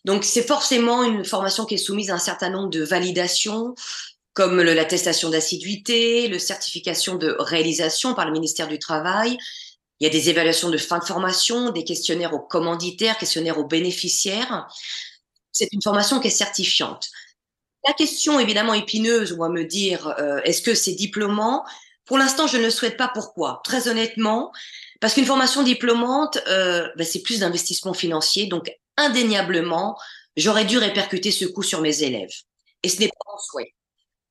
Donc 0.05 0.25
c'est 0.25 0.43
forcément 0.43 1.05
une 1.05 1.25
formation 1.25 1.67
qui 1.67 1.75
est 1.75 1.79
soumise 1.79 2.11
à 2.11 2.15
un 2.15 2.19
certain 2.19 2.49
nombre 2.49 2.71
de 2.71 2.83
validations, 2.83 3.75
comme 4.35 4.61
l'attestation 4.61 5.31
d'assiduité, 5.31 6.29
le 6.29 6.39
certification 6.39 7.15
de 7.15 7.37
réalisation 7.39 8.15
par 8.15 8.27
le 8.27 8.33
ministère 8.33 8.69
du 8.69 8.79
Travail. 8.79 9.39
Il 10.01 10.05
y 10.05 10.07
a 10.09 10.11
des 10.11 10.29
évaluations 10.29 10.71
de 10.71 10.77
fin 10.77 10.99
de 10.99 11.05
formation, 11.05 11.71
des 11.71 11.85
questionnaires 11.85 12.35
aux 12.35 12.41
commanditaires, 12.41 13.17
questionnaires 13.17 13.59
aux 13.59 13.67
bénéficiaires. 13.67 14.67
C'est 15.53 15.69
une 15.73 15.83
formation 15.83 16.19
qui 16.19 16.27
est 16.27 16.31
certifiante. 16.31 17.09
La 17.87 17.93
question 17.93 18.41
évidemment 18.41 18.75
épineuse, 18.75 19.33
on 19.33 19.39
va 19.39 19.49
me 19.49 19.65
dire, 19.65 20.09
euh, 20.19 20.41
est-ce 20.43 20.63
que 20.63 20.75
c'est 20.75 20.95
diplômant? 20.95 21.65
Pour 22.05 22.19
l'instant, 22.19 22.49
je 22.49 22.57
ne 22.57 22.71
souhaite 22.71 22.97
pas. 22.97 23.11
Pourquoi? 23.15 23.61
Très 23.63 23.89
honnêtement, 23.89 24.53
parce 25.01 25.15
qu'une 25.15 25.27
formation 25.27 25.63
diplômante, 25.63 26.39
euh, 26.49 26.89
ben, 26.97 27.07
c'est 27.07 27.23
plus 27.23 27.41
d'investissement 27.41 27.95
financier. 27.95 28.47
Donc, 28.47 28.73
indéniablement, 28.97 29.97
j'aurais 30.37 30.65
dû 30.65 30.79
répercuter 30.79 31.31
ce 31.31 31.45
coût 31.45 31.63
sur 31.63 31.81
mes 31.83 32.03
élèves. 32.03 32.33
Et 32.83 32.89
ce 32.89 33.01
n'est 33.01 33.09
pas 33.09 33.33
mon 33.33 33.39
souhait. 33.39 33.75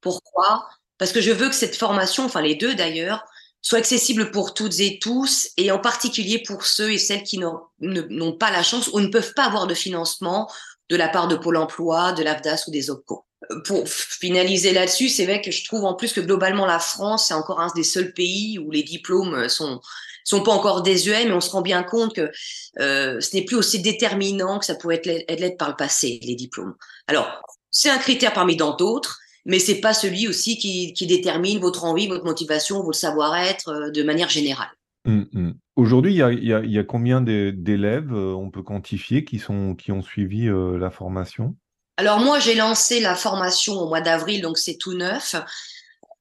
Pourquoi? 0.03 0.67
Parce 0.97 1.11
que 1.11 1.21
je 1.21 1.31
veux 1.31 1.49
que 1.49 1.55
cette 1.55 1.75
formation, 1.75 2.25
enfin 2.25 2.41
les 2.41 2.55
deux 2.55 2.75
d'ailleurs, 2.75 3.23
soit 3.61 3.79
accessible 3.79 4.31
pour 4.31 4.53
toutes 4.53 4.79
et 4.79 4.99
tous, 4.99 5.49
et 5.57 5.71
en 5.71 5.79
particulier 5.79 6.43
pour 6.45 6.65
ceux 6.65 6.91
et 6.91 6.97
celles 6.97 7.23
qui 7.23 7.39
n'ont 7.39 8.37
pas 8.37 8.51
la 8.51 8.61
chance 8.61 8.89
ou 8.89 8.99
ne 8.99 9.07
peuvent 9.07 9.33
pas 9.33 9.45
avoir 9.45 9.67
de 9.67 9.73
financement 9.73 10.51
de 10.89 10.97
la 10.97 11.07
part 11.07 11.27
de 11.27 11.35
Pôle 11.35 11.57
emploi, 11.57 12.11
de 12.11 12.23
l'AFDAS 12.23 12.65
ou 12.67 12.71
des 12.71 12.89
OPCO 12.89 13.25
pour 13.65 13.87
finaliser 13.87 14.73
là-dessus, 14.73 15.09
c'est 15.09 15.25
vrai 15.25 15.41
que 15.41 15.51
je 15.51 15.65
trouve 15.65 15.83
en 15.83 15.95
plus 15.95 16.13
que 16.13 16.21
globalement 16.21 16.65
la 16.65 16.79
France, 16.79 17.27
c'est 17.27 17.33
encore 17.33 17.59
un 17.59 17.71
des 17.75 17.83
seuls 17.83 18.13
pays 18.13 18.59
où 18.59 18.71
les 18.71 18.83
diplômes 18.83 19.49
sont 19.49 19.81
sont 20.25 20.41
pas 20.41 20.53
encore 20.53 20.83
désuets, 20.83 21.25
mais 21.25 21.33
on 21.33 21.41
se 21.41 21.49
rend 21.49 21.61
bien 21.61 21.83
compte 21.83 22.15
que 22.15 22.31
euh, 22.79 23.19
ce 23.19 23.35
n'est 23.35 23.43
plus 23.43 23.57
aussi 23.57 23.81
déterminant 23.81 24.57
que 24.57 24.65
ça 24.65 24.75
pouvait 24.75 24.95
être 24.95 25.05
l'être 25.05 25.57
par 25.57 25.67
le 25.67 25.75
passé, 25.75 26.19
les 26.23 26.35
diplômes. 26.35 26.75
Alors, 27.07 27.41
c'est 27.71 27.89
un 27.89 27.97
critère 27.97 28.31
parmi 28.31 28.55
d'autres, 28.55 29.19
mais 29.45 29.59
c'est 29.59 29.81
pas 29.81 29.93
celui 29.93 30.27
aussi 30.27 30.57
qui, 30.57 30.93
qui, 30.93 31.07
détermine 31.07 31.59
votre 31.59 31.83
envie, 31.83 32.07
votre 32.07 32.25
motivation, 32.25 32.81
votre 32.83 32.97
savoir-être 32.97 33.69
euh, 33.69 33.91
de 33.91 34.03
manière 34.03 34.29
générale. 34.29 34.71
Hum, 35.05 35.27
hum. 35.33 35.53
Aujourd'hui, 35.75 36.13
il 36.13 36.17
y 36.17 36.21
a, 36.21 36.31
y, 36.31 36.53
a, 36.53 36.63
y 36.63 36.77
a, 36.77 36.83
combien 36.83 37.19
d'élèves, 37.19 38.13
euh, 38.13 38.33
on 38.33 38.51
peut 38.51 38.61
quantifier, 38.61 39.25
qui, 39.25 39.39
sont, 39.39 39.75
qui 39.75 39.91
ont 39.91 40.03
suivi 40.03 40.47
euh, 40.47 40.77
la 40.77 40.91
formation? 40.91 41.55
Alors 41.97 42.19
moi, 42.19 42.39
j'ai 42.39 42.55
lancé 42.55 42.99
la 42.99 43.15
formation 43.15 43.73
au 43.73 43.87
mois 43.87 44.01
d'avril, 44.01 44.41
donc 44.41 44.57
c'est 44.57 44.77
tout 44.77 44.93
neuf. 44.93 45.35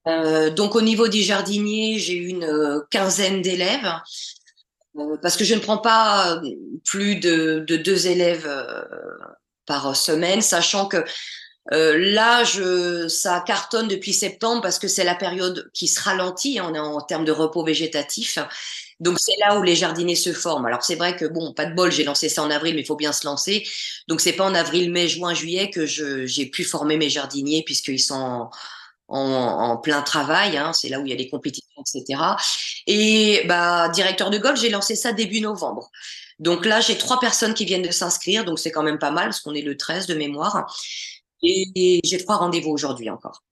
Euh, 0.08 0.50
donc 0.50 0.74
au 0.74 0.80
niveau 0.80 1.06
des 1.06 1.22
jardiniers, 1.22 1.98
j'ai 1.98 2.14
une 2.14 2.44
euh, 2.44 2.80
quinzaine 2.90 3.40
d'élèves 3.42 3.92
parce 5.22 5.36
que 5.36 5.44
je 5.44 5.54
ne 5.54 5.60
prends 5.60 5.78
pas 5.78 6.42
plus 6.84 7.16
de, 7.16 7.64
deux 7.66 8.06
élèves 8.08 8.46
par 9.64 9.96
semaine, 9.96 10.42
sachant 10.42 10.86
que 10.86 11.02
là, 11.70 12.44
je, 12.44 13.08
ça 13.08 13.42
cartonne 13.46 13.88
depuis 13.88 14.12
septembre 14.12 14.62
parce 14.62 14.78
que 14.78 14.88
c'est 14.88 15.04
la 15.04 15.14
période 15.14 15.70
qui 15.72 15.86
se 15.88 16.00
ralentit. 16.00 16.58
Hein, 16.58 16.72
on 16.74 16.78
en 16.78 17.00
termes 17.00 17.24
de 17.24 17.32
repos 17.32 17.64
végétatif. 17.64 18.38
Donc 19.02 19.18
c'est 19.18 19.36
là 19.40 19.58
où 19.58 19.62
les 19.62 19.74
jardiniers 19.74 20.14
se 20.14 20.32
forment. 20.32 20.66
Alors 20.66 20.84
c'est 20.84 20.94
vrai 20.94 21.16
que 21.16 21.24
bon, 21.24 21.52
pas 21.52 21.66
de 21.66 21.74
bol, 21.74 21.90
j'ai 21.90 22.04
lancé 22.04 22.28
ça 22.28 22.42
en 22.42 22.50
avril, 22.50 22.76
mais 22.76 22.82
il 22.82 22.86
faut 22.86 22.96
bien 22.96 23.12
se 23.12 23.26
lancer. 23.26 23.66
Donc 24.06 24.20
c'est 24.20 24.32
pas 24.32 24.44
en 24.44 24.54
avril, 24.54 24.92
mai, 24.92 25.08
juin, 25.08 25.34
juillet 25.34 25.70
que 25.70 25.86
j'ai 25.86 26.46
pu 26.46 26.62
former 26.62 26.96
mes 26.96 27.10
jardiniers 27.10 27.64
puisqu'ils 27.64 28.00
sont 28.00 28.48
en, 29.08 29.76
plein 29.78 30.02
travail. 30.02 30.56
Hein. 30.56 30.72
c'est 30.72 30.88
là 30.88 31.00
où 31.00 31.06
il 31.06 31.10
y 31.10 31.12
a 31.12 31.16
les 31.16 31.28
compétitions, 31.28 31.82
etc. 31.82 32.22
Et 32.86 33.42
bah 33.48 33.88
directeur 33.88 34.30
de 34.30 34.38
golf, 34.38 34.60
j'ai 34.60 34.70
lancé 34.70 34.94
ça 34.94 35.12
début 35.12 35.40
novembre. 35.40 35.90
Donc 36.38 36.64
là, 36.64 36.80
j'ai 36.80 36.96
trois 36.96 37.20
personnes 37.20 37.54
qui 37.54 37.64
viennent 37.64 37.82
de 37.82 37.90
s'inscrire, 37.90 38.44
donc 38.44 38.58
c'est 38.58 38.70
quand 38.70 38.82
même 38.82 38.98
pas 38.98 39.10
mal 39.10 39.26
parce 39.26 39.40
qu'on 39.40 39.54
est 39.54 39.62
le 39.62 39.76
13 39.76 40.06
de 40.06 40.14
mémoire. 40.14 40.66
Et 41.42 42.00
j'ai 42.04 42.18
trois 42.18 42.36
rendez-vous 42.36 42.70
aujourd'hui 42.70 43.10
encore. 43.10 43.42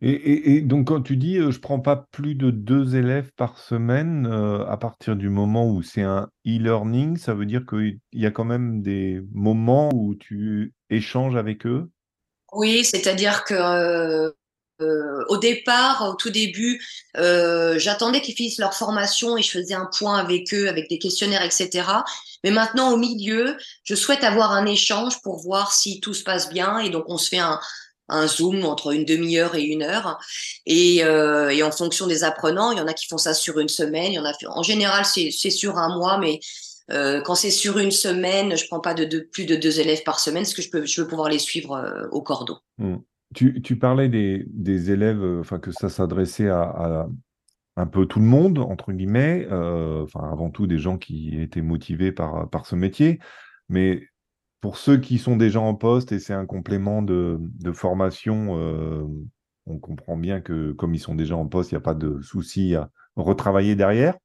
Et, 0.00 0.60
donc, 0.60 0.86
quand 0.86 1.02
tu 1.02 1.16
dis 1.16 1.36
je 1.36 1.58
prends 1.58 1.80
pas 1.80 2.06
plus 2.12 2.36
de 2.36 2.52
deux 2.52 2.94
élèves 2.94 3.32
par 3.36 3.58
semaine, 3.58 4.26
à 4.26 4.76
partir 4.76 5.16
du 5.16 5.28
moment 5.28 5.68
où 5.68 5.82
c'est 5.82 6.02
un 6.02 6.28
e-learning, 6.46 7.16
ça 7.16 7.34
veut 7.34 7.46
dire 7.46 7.66
qu'il 7.66 7.98
y 8.12 8.24
a 8.24 8.30
quand 8.30 8.44
même 8.44 8.80
des 8.80 9.20
moments 9.32 9.90
où 9.92 10.14
tu 10.14 10.72
échanges 10.88 11.34
avec 11.34 11.66
eux? 11.66 11.90
Oui, 12.52 12.84
c'est-à-dire 12.84 13.44
que 13.44 14.32
au 14.80 15.36
départ, 15.36 16.08
au 16.08 16.14
tout 16.14 16.30
début, 16.30 16.84
j'attendais 17.14 18.20
qu'ils 18.20 18.34
finissent 18.34 18.58
leur 18.58 18.74
formation 18.74 19.36
et 19.36 19.42
je 19.42 19.50
faisais 19.50 19.74
un 19.74 19.88
point 19.98 20.18
avec 20.18 20.52
eux, 20.54 20.68
avec 20.68 20.88
des 20.88 20.98
questionnaires, 20.98 21.42
etc. 21.42 21.86
Mais 22.44 22.50
maintenant, 22.50 22.92
au 22.92 22.96
milieu, 22.96 23.56
je 23.84 23.94
souhaite 23.94 24.24
avoir 24.24 24.52
un 24.52 24.66
échange 24.66 25.20
pour 25.22 25.38
voir 25.38 25.72
si 25.72 26.00
tout 26.00 26.14
se 26.14 26.22
passe 26.22 26.48
bien 26.48 26.78
et 26.78 26.90
donc 26.90 27.04
on 27.08 27.18
se 27.18 27.28
fait 27.28 27.38
un 27.38 28.26
Zoom 28.26 28.64
entre 28.64 28.92
une 28.92 29.04
demi-heure 29.04 29.54
et 29.54 29.62
une 29.62 29.82
heure. 29.82 30.18
Et, 30.66 31.04
euh, 31.04 31.50
et, 31.50 31.62
en 31.62 31.70
fonction 31.70 32.06
des 32.06 32.24
apprenants, 32.24 32.72
il 32.72 32.78
y 32.78 32.80
en 32.80 32.86
a 32.86 32.94
qui 32.94 33.06
font 33.06 33.18
ça 33.18 33.34
sur 33.34 33.58
une 33.58 33.68
semaine. 33.68 34.12
Il 34.12 34.14
y 34.14 34.18
en 34.18 34.24
a, 34.24 34.32
en 34.48 34.62
général, 34.62 35.04
c'est 35.04 35.30
sur 35.30 35.78
un 35.78 35.96
mois, 35.96 36.18
mais 36.18 36.40
euh, 36.90 37.20
quand 37.20 37.34
c'est 37.34 37.50
sur 37.50 37.78
une 37.78 37.90
semaine, 37.90 38.56
je 38.56 38.66
prends 38.66 38.80
pas 38.80 38.94
plus 38.94 39.44
de 39.44 39.56
deux 39.56 39.80
élèves 39.80 40.02
par 40.04 40.20
semaine, 40.20 40.42
parce 40.42 40.54
que 40.54 40.62
je 40.62 40.70
peux, 40.70 40.84
je 40.86 41.02
veux 41.02 41.08
pouvoir 41.08 41.28
les 41.28 41.38
suivre 41.38 41.74
euh, 41.74 42.06
au 42.10 42.22
cordeau. 42.22 42.58
Mmh. 42.78 42.96
Tu, 43.34 43.78
parlais 43.78 44.08
des, 44.08 44.90
élèves, 44.90 45.22
euh, 45.22 45.40
enfin 45.40 45.58
que 45.58 45.70
ça 45.70 45.90
s'adressait 45.90 46.48
à, 46.48 46.62
à, 46.62 47.08
un 47.76 47.86
peu 47.86 48.06
tout 48.06 48.20
le 48.20 48.24
monde 48.24 48.58
entre 48.58 48.92
guillemets, 48.92 49.46
euh, 49.50 50.02
enfin 50.04 50.30
avant 50.32 50.50
tout 50.50 50.66
des 50.66 50.78
gens 50.78 50.98
qui 50.98 51.38
étaient 51.40 51.62
motivés 51.62 52.10
par 52.10 52.48
par 52.48 52.66
ce 52.66 52.74
métier, 52.74 53.20
mais 53.68 54.02
pour 54.60 54.76
ceux 54.76 54.98
qui 54.98 55.18
sont 55.18 55.36
déjà 55.36 55.60
en 55.60 55.74
poste 55.74 56.12
et 56.12 56.18
c'est 56.18 56.34
un 56.34 56.46
complément 56.46 57.02
de, 57.02 57.38
formation, 57.72 58.58
euh, 58.58 59.04
on 59.66 59.78
comprend 59.78 60.16
bien 60.16 60.40
que 60.40 60.72
comme 60.72 60.94
ils 60.94 61.00
sont 61.00 61.14
déjà 61.14 61.36
en 61.36 61.46
poste, 61.46 61.70
il 61.70 61.74
n'y 61.74 61.78
a 61.78 61.82
pas 61.82 61.94
de 61.94 62.20
souci 62.22 62.74
à 62.74 62.90
retravailler 63.16 63.76
derrière. 63.76 64.16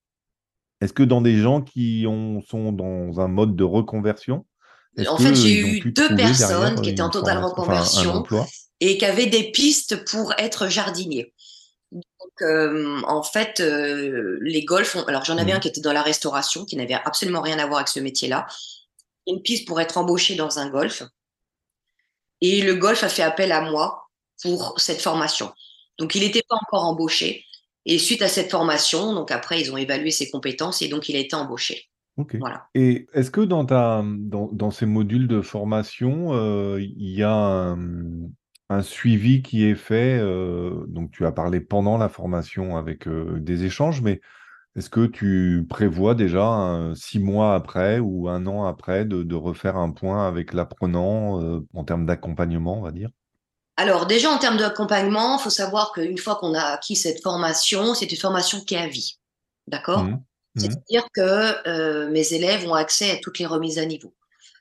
Est-ce 0.82 0.94
que 0.94 1.04
dans 1.04 1.22
des 1.22 1.38
gens 1.38 1.62
qui 1.62 2.06
sont 2.48 2.72
dans 2.72 3.22
un 3.22 3.28
mode 3.28 3.56
de 3.56 3.64
reconversion, 3.64 4.46
en 5.08 5.18
fait, 5.18 5.36
j'ai 5.36 5.60
eu 5.60 5.92
deux 5.92 6.16
personnes 6.16 6.82
qui 6.82 6.90
étaient 6.90 7.02
en 7.02 7.10
totale 7.10 7.44
reconversion 7.44 8.24
et 8.80 8.98
qui 8.98 9.06
avaient 9.06 9.28
des 9.28 9.52
pistes 9.52 10.06
pour 10.06 10.34
être 10.38 10.68
jardiniers. 10.68 11.34
Donc, 11.92 12.42
euh, 12.42 13.02
en 13.08 13.24
fait, 13.24 13.60
euh, 13.60 14.38
les 14.42 14.66
golfs, 14.66 14.98
alors 15.08 15.24
j'en 15.26 15.38
avais 15.38 15.54
mmh. 15.54 15.56
un 15.56 15.60
qui 15.60 15.68
était 15.68 15.82
dans 15.82 15.94
la 15.94 16.02
restauration, 16.02 16.66
qui 16.66 16.76
n'avait 16.76 16.94
absolument 16.94 17.42
rien 17.42 17.60
à 17.60 17.66
voir 17.66 17.80
avec 17.80 17.88
ce 17.88 18.00
métier-là 18.00 18.48
une 19.28 19.42
piste 19.42 19.68
pour 19.68 19.80
être 19.80 19.98
embauché 19.98 20.36
dans 20.36 20.60
un 20.60 20.70
golf. 20.70 21.04
Et 22.42 22.62
le 22.62 22.76
golf 22.76 23.04
a 23.04 23.10
fait 23.10 23.22
appel 23.22 23.52
à 23.52 23.62
moi 23.62 24.10
pour 24.42 24.80
cette 24.80 25.02
formation. 25.02 25.54
Donc, 25.98 26.16
il 26.16 26.24
n'était 26.24 26.44
pas 26.48 26.56
encore 26.56 26.84
embauché. 26.84 27.46
Et 27.86 28.00
suite 28.00 28.22
à 28.22 28.28
cette 28.28 28.52
formation, 28.52 29.14
donc 29.14 29.32
après, 29.32 29.62
ils 29.62 29.72
ont 29.72 29.78
évalué 29.78 30.12
ses 30.12 30.30
compétences 30.30 30.82
et 30.82 30.88
donc 30.88 31.10
il 31.10 31.16
a 31.16 31.20
été 31.20 31.36
embauché. 31.36 31.90
Voilà. 32.18 32.68
Et 32.76 33.08
est-ce 33.14 33.32
que 33.32 33.42
dans, 33.42 33.66
ta, 33.66 34.04
dans, 34.06 34.72
ces 34.72 34.86
modules 34.86 35.28
de 35.28 35.42
formation, 35.42 36.34
euh, 36.34 36.80
il 36.80 37.10
y 37.10 37.24
a 37.24 37.76
un, 38.70 38.82
suivi 38.82 39.42
qui 39.42 39.66
est 39.66 39.76
fait 39.76 40.18
euh, 40.20 40.86
Donc, 40.88 41.12
tu 41.12 41.26
as 41.26 41.32
parlé 41.32 41.60
pendant 41.60 41.98
la 41.98 42.10
formation 42.10 42.78
avec 42.78 43.08
euh, 43.08 43.40
des 43.40 43.66
échanges, 43.66 44.02
mais 44.02 44.22
est-ce 44.76 44.90
que 44.90 45.06
tu 45.06 45.66
prévois 45.70 46.16
déjà 46.16 46.92
six 46.96 47.20
mois 47.20 47.54
après 47.54 48.00
ou 48.00 48.28
un 48.28 48.48
an 48.48 48.66
après 48.66 49.06
de, 49.06 49.36
refaire 49.36 49.78
un 49.78 49.92
point 49.92 50.28
avec 50.28 50.54
l'apprenant 50.54 51.62
en 51.76 51.84
termes 51.84 52.08
d'accompagnement, 52.08 52.80
on 52.80 52.82
va 52.82 52.92
dire? 52.92 53.10
Alors 53.78 54.08
déjà 54.08 54.30
en 54.30 54.38
termes 54.40 54.58
d'accompagnement, 54.58 55.38
il 55.38 55.42
faut 55.42 55.52
savoir 55.52 55.92
qu'une 55.94 56.18
fois 56.18 56.36
qu'on 56.36 56.56
a 56.56 56.62
acquis 56.62 56.96
cette 56.96 57.22
formation, 57.22 57.94
c'est 57.94 58.12
une 58.12 58.18
formation 58.18 58.62
qui 58.62 58.74
est 58.74 58.80
à 58.80 58.88
vie. 58.88 59.20
D'accord? 59.68 60.06
Mmh. 60.06 60.24
Mmh. 60.56 60.62
C'est-à-dire 60.62 61.08
que 61.14 61.68
euh, 61.68 62.10
mes 62.10 62.34
élèves 62.34 62.68
ont 62.68 62.74
accès 62.74 63.12
à 63.12 63.18
toutes 63.18 63.40
les 63.40 63.46
remises 63.46 63.80
à 63.80 63.86
niveau. 63.86 64.14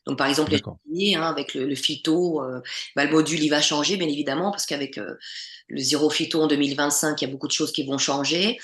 Donc, 0.07 0.19
par 0.19 0.27
exemple, 0.27 0.51
les 0.51 0.59
jardiniers, 0.59 1.15
hein, 1.17 1.29
avec 1.29 1.55
le, 1.55 1.67
le 1.67 1.75
phyto, 1.75 2.43
euh, 2.43 2.61
bah, 2.97 3.05
le 3.05 3.11
module, 3.11 3.43
il 3.43 3.49
va 3.49 3.61
changer, 3.61 3.97
bien 3.97 4.09
évidemment, 4.09 4.51
parce 4.51 4.67
qu'avec 4.67 4.99
euh, 4.99 5.15
le 5.69 5.81
zéro 5.81 6.11
phyto 6.11 6.43
en 6.43 6.47
2025, 6.49 7.21
il 7.21 7.25
y 7.25 7.29
a 7.29 7.31
beaucoup 7.31 7.47
de 7.47 7.53
choses 7.53 7.73
qui 7.73 7.85
vont 7.85 7.99
changer. 7.99 8.59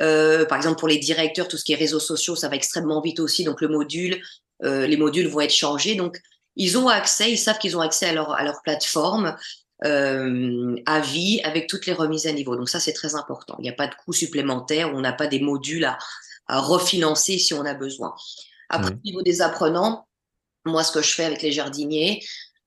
Euh, 0.00 0.46
par 0.46 0.56
exemple, 0.56 0.78
pour 0.78 0.88
les 0.88 0.98
directeurs, 0.98 1.48
tout 1.48 1.58
ce 1.58 1.64
qui 1.64 1.72
est 1.72 1.76
réseaux 1.76 2.00
sociaux, 2.00 2.36
ça 2.36 2.48
va 2.48 2.56
extrêmement 2.56 3.00
vite 3.00 3.20
aussi. 3.20 3.44
Donc, 3.44 3.60
le 3.60 3.68
module, 3.68 4.22
les 4.60 4.96
modules 4.96 5.28
vont 5.28 5.40
être 5.40 5.54
changés. 5.54 5.94
Donc, 5.94 6.18
ils 6.56 6.78
ont 6.78 6.88
accès, 6.88 7.30
ils 7.30 7.38
savent 7.38 7.58
qu'ils 7.58 7.76
ont 7.76 7.80
accès 7.80 8.06
à 8.06 8.12
leur, 8.12 8.32
à 8.32 8.42
leur 8.42 8.60
plateforme 8.62 9.36
à 9.82 11.00
vie 11.00 11.40
avec 11.44 11.68
toutes 11.68 11.86
les 11.86 11.92
remises 11.92 12.26
à 12.26 12.32
niveau. 12.32 12.56
Donc, 12.56 12.68
ça, 12.68 12.80
c'est 12.80 12.92
très 12.92 13.14
important. 13.14 13.56
Il 13.58 13.62
n'y 13.62 13.68
a 13.68 13.74
pas 13.74 13.86
de 13.86 13.94
coût 13.94 14.12
supplémentaire, 14.12 14.92
on 14.94 15.00
n'a 15.00 15.12
pas 15.12 15.26
des 15.26 15.38
modules 15.38 15.84
à, 15.84 15.98
à 16.48 16.60
refinancer 16.60 17.38
si 17.38 17.54
on 17.54 17.64
a 17.64 17.74
besoin. 17.74 18.14
Après, 18.68 18.90
Mmh. 18.90 18.98
au 18.98 19.00
niveau 19.04 19.22
des 19.22 19.40
apprenants, 19.42 20.06
moi, 20.64 20.82
ce 20.84 20.92
que 20.92 21.02
je 21.02 21.12
fais 21.12 21.24
avec 21.24 21.42
les 21.42 21.52
jardiniers, 21.52 22.22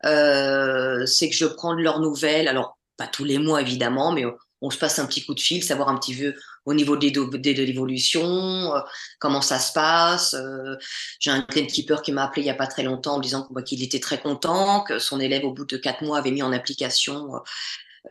euh, 0.06 1.06
c'est 1.06 1.30
que 1.30 1.36
je 1.36 1.46
prends 1.46 1.76
de 1.76 1.82
leurs 1.82 2.00
nouvelles. 2.00 2.48
Alors, 2.48 2.78
pas 2.98 3.08
tous 3.08 3.24
les 3.24 3.38
mois, 3.38 3.62
évidemment, 3.62 4.12
mais 4.12 4.26
on, 4.26 4.36
on 4.62 4.70
se 4.70 4.78
passe 4.78 5.00
un 5.00 5.06
petit 5.06 5.26
coup 5.26 5.34
de 5.34 5.40
fil, 5.40 5.64
savoir 5.64 5.90
un 5.90 5.98
petit 5.98 6.16
peu 6.16 6.34
au 6.66 6.74
niveau 6.74 6.96
des, 6.96 7.10
de 7.12 7.64
l'évolution, 7.64 8.76
euh, 8.76 8.80
comment 9.20 9.42
ça 9.42 9.60
se 9.60 9.74
passe. 9.74 10.36
Euh, 10.36 10.76
j'ai 11.20 11.32
un 11.32 11.46
greenkeeper 11.50 12.02
qui 12.02 12.12
m'a 12.12 12.26
appelé 12.26 12.44
il 12.44 12.46
y 12.46 12.52
a 12.52 12.56
pas 12.56 12.68
très 12.68 12.84
longtemps 12.84 13.16
en 13.16 13.18
me 13.18 13.24
disant 13.24 13.48
bah, 13.50 13.64
qu'il 13.64 13.82
était 13.84 14.00
très 14.00 14.20
content, 14.20 14.84
que 14.84 15.00
son 15.00 15.20
élève, 15.20 15.44
au 15.44 15.52
bout 15.52 15.66
de 15.66 15.78
quatre 15.78 16.04
mois, 16.04 16.20
avait 16.20 16.32
mis 16.32 16.44
en 16.44 16.54
application 16.54 17.36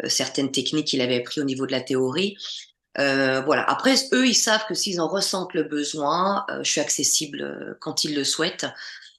euh, 0.02 0.08
certaines 0.08 0.50
techniques 0.50 0.88
qu'il 0.88 1.00
avait 1.00 1.18
appris 1.18 1.40
au 1.40 1.44
niveau 1.44 1.66
de 1.66 1.72
la 1.72 1.80
théorie. 1.80 2.36
Euh, 2.98 3.40
voilà. 3.42 3.62
Après, 3.70 3.94
eux, 4.12 4.26
ils 4.26 4.34
savent 4.34 4.66
que 4.68 4.74
s'ils 4.74 5.00
en 5.00 5.08
ressentent 5.08 5.54
le 5.54 5.62
besoin, 5.62 6.44
euh, 6.50 6.62
je 6.64 6.70
suis 6.70 6.80
accessible 6.80 7.42
euh, 7.42 7.74
quand 7.80 8.04
ils 8.04 8.14
le 8.14 8.24
souhaitent. 8.24 8.66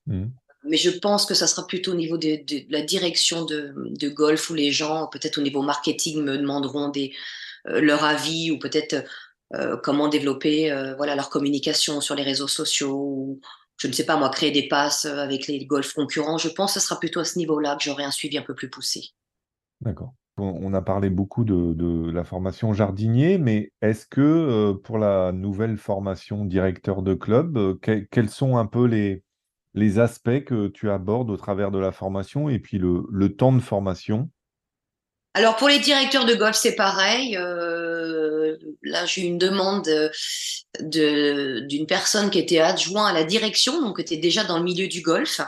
Mmh. 0.07 0.25
Mais 0.63 0.77
je 0.77 0.89
pense 0.91 1.25
que 1.25 1.33
ça 1.33 1.47
sera 1.47 1.65
plutôt 1.65 1.93
au 1.93 1.95
niveau 1.95 2.17
de, 2.17 2.35
de- 2.45 2.67
de 2.67 2.71
la 2.71 2.81
direction 2.81 3.45
de, 3.45 3.73
de 3.75 4.09
golf 4.09 4.49
où 4.49 4.53
les 4.53 4.71
gens, 4.71 5.07
peut-être 5.07 5.37
au 5.37 5.41
niveau 5.41 5.61
marketing, 5.61 6.21
me 6.21 6.37
demanderont 6.37 6.89
des, 6.89 7.13
euh, 7.67 7.81
leur 7.81 8.03
avis 8.03 8.51
ou 8.51 8.59
peut-être 8.59 9.03
euh, 9.55 9.77
comment 9.77 10.07
développer 10.07 10.71
euh, 10.71 10.95
voilà, 10.95 11.15
leur 11.15 11.29
communication 11.29 11.99
sur 12.01 12.13
les 12.15 12.23
réseaux 12.23 12.47
sociaux 12.47 12.95
ou 12.95 13.41
je 13.77 13.87
ne 13.87 13.93
sais 13.93 14.05
pas 14.05 14.17
moi, 14.17 14.29
créer 14.29 14.51
des 14.51 14.67
passes 14.67 15.05
avec 15.05 15.47
les 15.47 15.65
golfs 15.65 15.93
concurrents. 15.93 16.37
Je 16.37 16.49
pense 16.49 16.75
que 16.75 16.79
ce 16.79 16.85
sera 16.85 16.99
plutôt 16.99 17.19
à 17.19 17.25
ce 17.25 17.39
niveau-là 17.39 17.75
que 17.77 17.83
j'aurai 17.83 18.03
un 18.03 18.11
suivi 18.11 18.37
un 18.37 18.43
peu 18.43 18.53
plus 18.53 18.69
poussé. 18.69 19.09
D'accord. 19.79 20.13
On 20.41 20.73
a 20.73 20.81
parlé 20.81 21.11
beaucoup 21.11 21.43
de, 21.43 22.09
la 22.11 22.23
formation 22.23 22.73
jardinier, 22.73 23.37
mais 23.37 23.71
est-ce 23.81 24.07
que 24.07 24.21
euh, 24.21 24.73
pour 24.73 24.97
la 24.97 25.31
nouvelle 25.31 25.77
formation 25.77 26.45
directeur 26.45 27.03
de 27.03 27.13
club, 27.13 27.57
euh, 27.57 27.75
que- 27.79 28.07
quels 28.11 28.29
sont 28.29 28.57
un 28.57 28.65
peu 28.65 28.85
les, 28.85 29.23
aspects 29.99 30.43
que 30.43 30.67
tu 30.67 30.89
abordes 30.89 31.29
au 31.29 31.37
travers 31.37 31.69
de 31.69 31.77
la 31.77 31.91
formation 31.91 32.49
et 32.49 32.57
puis 32.57 32.79
le, 32.79 33.29
temps 33.29 33.53
de 33.53 33.59
formation? 33.59 34.29
Alors 35.35 35.55
pour 35.57 35.69
les 35.69 35.79
directeurs 35.79 36.25
de 36.25 36.33
golf, 36.33 36.55
c'est 36.55 36.75
pareil. 36.75 37.37
Euh, 37.37 38.57
là, 38.81 39.05
j'ai 39.05 39.21
eu 39.21 39.25
une 39.25 39.37
demande 39.37 39.85
de, 39.85 40.11
de- 40.81 41.59
d'une 41.67 41.85
personne 41.85 42.31
qui 42.31 42.39
était 42.39 42.59
adjoint 42.59 43.05
à 43.05 43.13
la 43.13 43.23
direction, 43.23 43.79
donc 43.79 43.97
qui 43.97 44.01
était 44.01 44.17
déjà 44.17 44.43
dans 44.43 44.57
le 44.57 44.63
milieu 44.63 44.87
du 44.87 45.01
golf. 45.01 45.39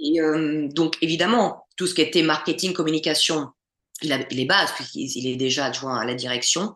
Et 0.00 0.18
donc 0.74 0.96
évidemment, 1.02 1.66
tout 1.76 1.86
ce 1.86 1.94
qui 1.94 2.02
était 2.02 2.22
marketing, 2.22 2.72
communication, 2.72 3.48
il 4.02 4.12
a 4.12 4.18
les 4.18 4.44
bases 4.44 4.72
puisqu'il 4.72 5.16
il 5.16 5.26
est 5.26 5.36
déjà 5.36 5.66
adjoint 5.66 5.98
à 5.98 6.04
la 6.04 6.14
direction, 6.14 6.74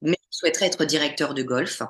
mais 0.00 0.16
il 0.18 0.36
souhaiterait 0.36 0.66
être 0.66 0.84
directeur 0.84 1.34
de 1.34 1.42
golf. 1.42 1.82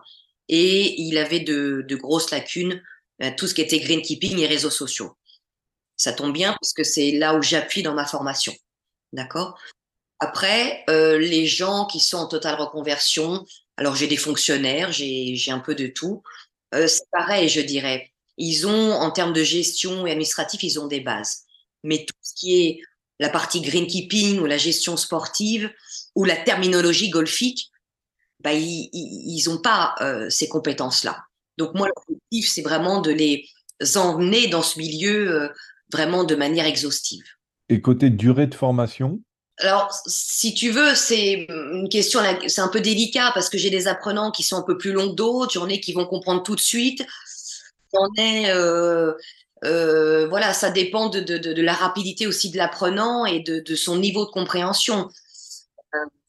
Et 0.49 1.01
il 1.01 1.19
avait 1.19 1.41
de, 1.41 1.85
de 1.87 1.97
grosses 1.97 2.31
lacunes, 2.31 2.83
euh, 3.23 3.31
tout 3.37 3.47
ce 3.47 3.55
qui 3.55 3.61
était 3.61 3.79
greenkeeping 3.79 4.39
et 4.39 4.47
réseaux 4.47 4.71
sociaux. 4.71 5.17
Ça 5.97 6.13
tombe 6.13 6.33
bien 6.33 6.57
parce 6.61 6.73
que 6.73 6.85
c'est 6.85 7.13
là 7.13 7.35
où 7.37 7.43
j'appuie 7.43 7.83
dans 7.83 7.95
ma 7.95 8.07
formation. 8.07 8.53
D'accord? 9.13 9.59
Après, 10.19 10.85
euh, 10.89 11.19
les 11.19 11.47
gens 11.47 11.87
qui 11.87 12.01
sont 12.01 12.17
en 12.17 12.27
totale 12.27 12.61
reconversion, 12.61 13.45
alors 13.77 13.97
j'ai 13.97 14.07
des 14.07 14.17
fonctionnaires, 14.17 14.93
j'ai 14.93 15.35
j'ai 15.35 15.51
un 15.51 15.59
peu 15.59 15.75
de 15.75 15.87
tout. 15.87 16.23
Euh, 16.75 16.87
c'est 16.87 17.09
pareil, 17.11 17.49
je 17.49 17.61
dirais. 17.61 18.13
Ils 18.37 18.67
ont, 18.67 18.93
en 18.93 19.11
termes 19.11 19.33
de 19.33 19.43
gestion 19.45 20.07
et 20.07 20.11
administratif, 20.11 20.63
ils 20.63 20.81
ont 20.81 20.87
des 20.87 21.01
bases. 21.01 21.45
Mais 21.85 22.05
tout 22.05 22.15
ce 22.23 22.35
qui 22.35 22.65
est 22.67 22.81
la 23.23 23.29
partie 23.29 23.61
greenkeeping 23.61 24.41
ou 24.41 24.47
la 24.47 24.59
gestion 24.59 24.97
sportive 24.97 25.71
ou 26.17 26.25
la 26.25 26.37
terminologie 26.37 27.09
golfique, 27.09 27.71
bah, 28.41 28.53
ils 28.53 28.91
ils 28.93 29.49
ont 29.49 29.59
pas 29.59 29.95
euh, 30.01 30.29
ces 30.29 30.49
compétences-là. 30.49 31.25
Donc 31.57 31.75
moi, 31.75 31.89
l'objectif, 31.89 32.51
c'est 32.53 32.63
vraiment 32.63 33.01
de 33.01 33.13
les 33.13 33.49
emmener 33.95 34.49
dans 34.49 34.63
ce 34.63 34.79
milieu 34.79 35.31
euh, 35.31 35.49
vraiment 35.93 36.25
de 36.25 36.35
manière 36.35 36.67
exhaustive. 36.67 37.25
Et 37.69 37.81
côté 37.81 38.11
durée 38.11 38.49
de 38.49 38.57
formation? 38.57 39.21
Alors, 39.59 39.93
si 40.07 40.53
tu 40.55 40.71
veux, 40.71 40.97
c'est 40.97 41.47
une 41.49 41.89
question, 41.89 42.21
c'est 42.49 42.61
un 42.61 42.69
peu 42.69 42.81
délicat 42.81 43.31
parce 43.35 43.49
que 43.49 43.59
j'ai 43.59 43.71
des 43.71 43.87
apprenants 43.87 44.33
qui 44.33 44.43
sont 44.43 44.57
un 44.57 44.63
peu 44.63 44.77
plus 44.77 44.93
longs 44.93 45.11
que 45.11 45.15
d'autres, 45.15 45.53
j'en 45.53 45.69
ai 45.69 45.79
qui 45.79 45.93
vont 45.93 46.07
comprendre 46.07 46.43
tout 46.43 46.57
de 46.57 46.61
suite, 46.61 47.07
j'en 47.93 48.09
ai, 48.17 48.51
euh, 48.51 49.13
euh, 49.65 50.27
voilà, 50.29 50.53
ça 50.53 50.71
dépend 50.71 51.09
de, 51.09 51.21
de, 51.21 51.39
de, 51.39 51.63
la 51.63 51.73
rapidité 51.75 52.27
aussi 52.27 52.51
de 52.51 52.57
l'apprenant 52.57 53.25
et 53.27 53.41
de, 53.41 53.61
de 53.61 53.75
son 53.77 53.97
niveau 53.99 54.25
de 54.27 54.31
compréhension. 54.31 55.09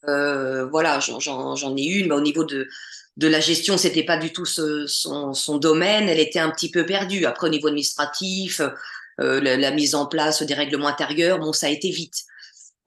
Euh, 0.08 0.66
voilà, 0.66 1.00
j'en- 1.00 1.76
ai 1.76 1.82
une, 1.84 2.08
mais 2.08 2.14
au 2.14 2.20
niveau 2.20 2.44
de, 2.44 2.68
de 3.16 3.26
la 3.28 3.40
gestion, 3.40 3.78
c'était 3.78 4.02
pas 4.04 4.16
du 4.18 4.32
tout 4.32 4.44
ce- 4.44 4.86
son, 4.86 5.32
son 5.34 5.56
domaine, 5.58 6.08
elle 6.08 6.18
était 6.20 6.38
un 6.40 6.50
petit 6.50 6.70
peu 6.70 6.84
perdue. 6.84 7.24
Après, 7.26 7.46
au 7.46 7.50
niveau 7.50 7.68
administratif, 7.68 8.60
euh, 9.20 9.40
la, 9.40 9.56
la 9.56 9.70
mise 9.70 9.94
en 9.94 10.06
place 10.06 10.42
des 10.42 10.54
règlements 10.54 10.88
intérieurs, 10.88 11.38
bon, 11.38 11.52
ça 11.52 11.66
a 11.68 11.70
été 11.70 11.90
vite. 11.90 12.24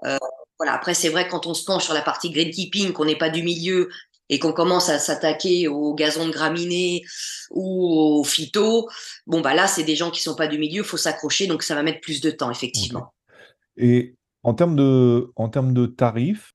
Euh, 0.06 0.18
voilà. 0.60 0.74
Après, 0.74 0.94
c'est 0.96 1.10
vrai 1.10 1.28
quand 1.30 1.48
on 1.48 1.54
se 1.56 1.66
penche 1.66 1.86
sur 1.86 1.94
la 1.94 2.02
partie 2.04 2.32
greenkeeping, 2.32 2.94
qu'on 2.94 3.06
n'est 3.06 3.18
pas 3.18 3.30
du 3.30 3.44
milieu 3.44 3.90
et 4.30 4.40
qu'on 4.40 4.54
commence 4.54 4.90
à 4.90 5.00
s'attaquer 5.00 5.68
au 5.68 5.94
gazon 5.94 6.28
de 6.28 6.32
graminées 6.32 7.04
ou 7.52 8.20
au 8.20 8.24
phyto, 8.24 8.90
bon 9.26 9.42
bah 9.42 9.54
là, 9.54 9.68
c'est 9.68 9.84
des 9.84 9.96
gens 9.96 10.12
qui 10.12 10.22
sont 10.22 10.36
pas 10.36 10.48
du 10.48 10.58
milieu, 10.58 10.84
faut 10.84 10.98
s'accrocher, 10.98 11.48
donc 11.48 11.64
ça 11.64 11.76
va 11.76 11.84
mettre 11.84 12.02
plus 12.02 12.22
de 12.22 12.32
temps, 12.32 12.52
effectivement. 12.52 13.14
Et 13.78 14.16
en 14.44 14.54
termes 14.54 14.76
de, 14.76 15.32
en 15.36 15.50
termes 15.50 15.74
de 15.74 15.86
tarifs, 15.86 16.54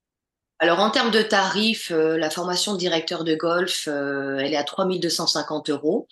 Alors 0.59 0.81
en 0.81 0.91
termes 0.91 1.11
de 1.11 1.23
tarifs, 1.23 1.91
euh, 1.91 2.19
la 2.19 2.31
formation 2.31 2.73
de 2.75 2.79
directeur 2.79 3.25
de 3.25 3.35
golf, 3.35 3.89
euh, 3.89 4.39
elle 4.39 4.53
est 4.53 4.57
à 4.57 4.65
3250 4.65 5.71
euros. 5.71 6.09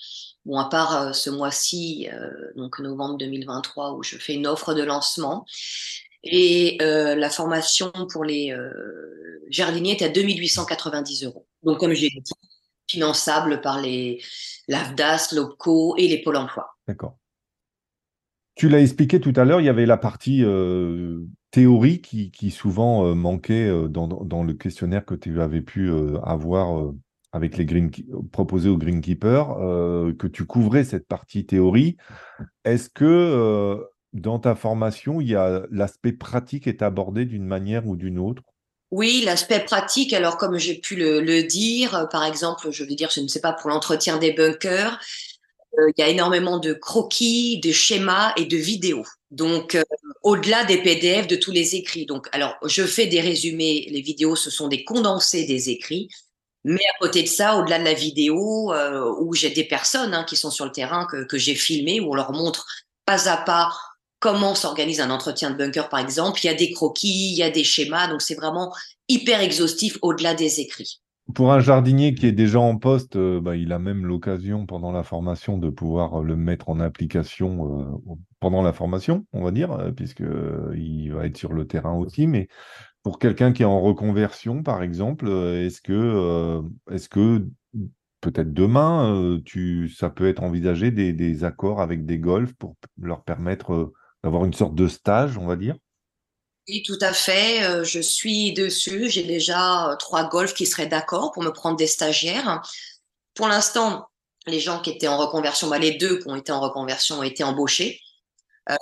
Bon, 0.46 0.59
à 0.59 0.68
part 0.68 1.03
euh, 1.03 1.12
ce 1.12 1.29
mois-ci, 1.29 2.09
euh, 2.12 2.31
donc 2.57 2.79
novembre 2.79 3.18
2023, 3.18 3.92
où 3.92 4.03
je 4.03 4.16
fais 4.16 4.35
une 4.35 4.46
offre 4.46 4.75
de 4.75 4.83
lancement. 4.83 5.44
Et 6.23 6.79
euh, 6.83 7.14
la 7.14 7.31
formation 7.31 7.92
pour 8.12 8.25
les 8.25 8.53
euh, 8.53 9.42
jardiniers 9.49 9.92
est 9.92 10.03
à 10.03 10.09
2890 10.09 11.25
euros. 11.25 11.46
Donc, 11.62 11.79
comme 11.79 11.92
j'ai 11.92 12.09
dit, 12.09 12.33
finançable 12.88 13.61
par 13.61 13.81
les 13.81 14.20
l'AFDAS, 14.68 15.33
l'OPCO 15.33 15.96
et 15.96 16.09
les 16.09 16.23
pôles 16.23 16.37
emploi. 16.37 16.68
d'accord. 16.87 17.16
Tu 18.57 18.68
l'as 18.68 18.81
expliqué 18.81 19.20
tout 19.20 19.33
à 19.37 19.44
l'heure, 19.44 19.61
il 19.61 19.64
y 19.64 19.70
avait 19.70 19.87
la 19.87 19.96
partie 19.96 20.44
euh, 20.44 21.25
théorie 21.51 22.03
qui, 22.03 22.51
souvent 22.51 23.07
euh, 23.07 23.14
manquait 23.14 23.66
euh, 23.66 23.88
dans, 23.88 24.42
le 24.42 24.53
questionnaire 24.53 25.07
que 25.07 25.14
tu 25.14 25.40
avais 25.40 25.62
pu 25.62 25.90
avoir 26.23 26.92
avec 27.33 27.57
les 27.57 27.64
green, 27.64 27.90
proposés 28.33 28.68
aux 28.68 28.77
greenkeepers, 28.77 29.57
que 30.18 30.27
tu 30.27 30.44
couvrais 30.44 30.85
cette 30.85 31.07
partie 31.07 31.46
théorie. 31.46 31.96
Est-ce 32.64 32.90
que 32.90 33.81
dans 34.12 34.38
ta 34.38 34.55
formation, 34.55 35.23
il 35.23 35.29
y 35.29 35.37
a 35.37 35.62
l'aspect 35.70 36.12
pratique 36.12 36.66
est 36.66 36.83
abordé 36.83 37.25
d'une 37.25 37.46
manière 37.46 37.87
ou 37.87 37.96
d'une 37.96 38.18
autre? 38.18 38.42
Oui, 38.90 39.22
l'aspect 39.24 39.61
pratique, 39.61 40.12
alors 40.12 40.37
comme 40.37 40.59
j'ai 40.59 40.74
pu 40.74 40.96
le, 40.96 41.20
le 41.20 41.44
dire, 41.44 41.94
euh, 41.94 42.07
par 42.07 42.24
exemple, 42.24 42.70
je 42.72 42.83
veux 42.83 42.94
dire, 42.94 43.11
je 43.11 43.20
ne 43.20 43.29
sais 43.29 43.40
pas, 43.40 43.53
pour 43.53 43.70
l'entretien 43.70 44.16
des 44.18 44.33
bunkers, 44.33 44.98
euh, 45.79 45.90
il 45.96 46.00
y 46.00 46.05
a 46.05 46.09
énormément 46.09 46.59
de 46.59 46.72
croquis, 46.72 47.61
de 47.61 47.72
schémas 47.72 48.33
et 48.37 48.46
de 48.46 48.57
vidéos. 48.57 49.05
Donc, 49.31 49.76
euh, 49.76 49.85
au-delà 50.22 50.64
des 50.64 50.83
PDF, 50.83 51.29
de 51.29 51.37
tous 51.37 51.53
les 51.53 51.76
écrits. 51.76 52.07
Donc, 52.07 52.29
alors, 52.33 52.57
je 52.64 52.85
fais 52.85 53.07
des 53.07 53.20
résumés. 53.20 53.87
Les 53.90 54.03
vidéos, 54.03 54.37
ce 54.37 54.50
sont 54.50 54.68
des 54.68 54.85
condensés 54.85 55.44
des 55.46 55.70
écrits. 55.70 56.09
Mais 56.64 56.81
à 56.94 56.98
côté 57.00 57.22
de 57.22 57.29
ça, 57.29 57.57
au-delà 57.59 57.79
de 57.79 57.85
la 57.85 57.94
vidéo, 57.94 58.72
où 59.20 59.35
j'ai 59.35 59.50
des 59.50 59.64
personnes 59.64 60.12
hein, 60.12 60.24
qui 60.24 60.37
sont 60.37 60.50
sur 60.50 60.66
le 60.66 60.72
terrain 60.72 61.07
que, 61.11 61.24
que 61.24 61.38
j'ai 61.38 61.55
filmées, 61.55 62.00
où 62.00 62.12
on 62.12 62.14
leur 62.14 62.33
montre 62.33 62.66
pas 63.07 63.29
à 63.31 63.38
pas 63.38 63.72
comment 64.20 64.54
s'organise 64.54 65.00
un 65.00 65.11
entretien 65.11 65.50
de 65.50 65.56
bunker, 65.56 65.88
par 65.88 65.98
exemple. 65.98 66.40
Il 66.44 66.46
y 66.46 66.50
a 66.50 66.54
des 66.54 66.70
croquis, 66.70 67.33
il 67.33 67.37
y 67.37 67.42
a 67.42 67.50
des 67.50 67.64
schémas. 67.64 68.06
Donc, 68.09 68.22
c'est 68.22 68.37
vraiment 68.37 68.72
hyper 69.09 69.40
exhaustif 69.40 69.98
au-delà 70.02 70.35
des 70.35 70.61
écrits. 70.61 71.00
Pour 71.35 71.52
un 71.52 71.61
jardinier 71.61 72.14
qui 72.14 72.26
est 72.26 72.33
déjà 72.33 72.59
en 72.59 72.76
poste, 72.76 73.14
euh, 73.16 73.40
bah, 73.40 73.56
il 73.56 73.72
a 73.72 73.78
même 73.78 74.04
l'occasion 74.04 74.66
pendant 74.66 74.90
la 74.90 75.04
formation 75.04 75.59
de 75.59 75.70
pouvoir 75.70 76.20
euh, 76.20 76.24
le 76.24 76.35
mettre 76.35 76.68
en 76.68 76.80
application 76.80 77.80
euh, 77.80 78.14
pendant 78.40 78.62
la 78.62 78.72
formation, 78.72 79.26
on 79.33 79.44
va 79.44 79.52
dire, 79.52 79.70
euh, 79.70 79.92
puisque 79.92 80.22
euh, 80.22 80.74
il 80.76 81.12
va 81.12 81.26
être 81.26 81.37
sur 81.37 81.52
le 81.52 81.66
terrain 81.66 81.94
aussi. 81.94 82.26
Mais 82.26 82.48
pour 83.04 83.20
quelqu'un 83.20 83.52
qui 83.52 83.62
est 83.62 83.66
en 83.66 83.80
reconversion, 83.80 84.64
par 84.64 84.83
exemple, 84.83 85.28
est-ce 85.28 85.80
que, 85.80 86.61
est-ce 86.90 87.09
que 87.09 87.46
peut-être 88.20 88.52
demain, 88.52 89.40
ça 89.96 90.11
peut 90.11 90.28
être 90.28 90.42
envisagé 90.42 90.90
des, 90.90 91.14
des 91.14 91.44
accords 91.44 91.80
avec 91.80 92.04
des 92.04 92.18
golfs 92.18 92.52
pour 92.59 92.76
leur 93.00 93.22
permettre 93.22 93.92
d'avoir 94.22 94.44
une 94.44 94.54
sorte 94.54 94.74
de 94.74 94.88
stage, 94.88 95.38
on 95.38 95.46
va 95.46 95.56
dire 95.56 95.76
oui, 96.68 96.85
tout 96.85 96.98
à 97.00 97.12
fait. 97.12 97.85
Je 97.85 97.98
suis 97.98 98.52
dessus. 98.52 99.11
J'ai 99.11 99.24
déjà 99.24 99.96
trois 99.98 100.28
golfs 100.28 100.54
qui 100.54 100.66
seraient 100.66 100.87
d'accord 100.87 101.33
pour 101.33 101.42
me 101.42 101.50
prendre 101.50 101.76
des 101.76 101.88
stagiaires. 101.88 102.62
Pour 103.35 103.48
l'instant, 103.48 104.11
les 104.46 104.61
gens 104.61 104.80
qui 104.80 104.90
étaient 104.90 105.09
en 105.09 105.18
reconversion, 105.18 105.68
bah, 105.68 105.78
les 105.78 105.92
deux 105.92 106.18
qui 106.18 106.28
ont 106.28 106.37
été 106.37 106.52
en 106.52 106.61
reconversion 106.61 107.18
ont 107.20 107.22
été 107.22 107.44
embauchés. 107.44 108.00
Euh, 108.70 108.76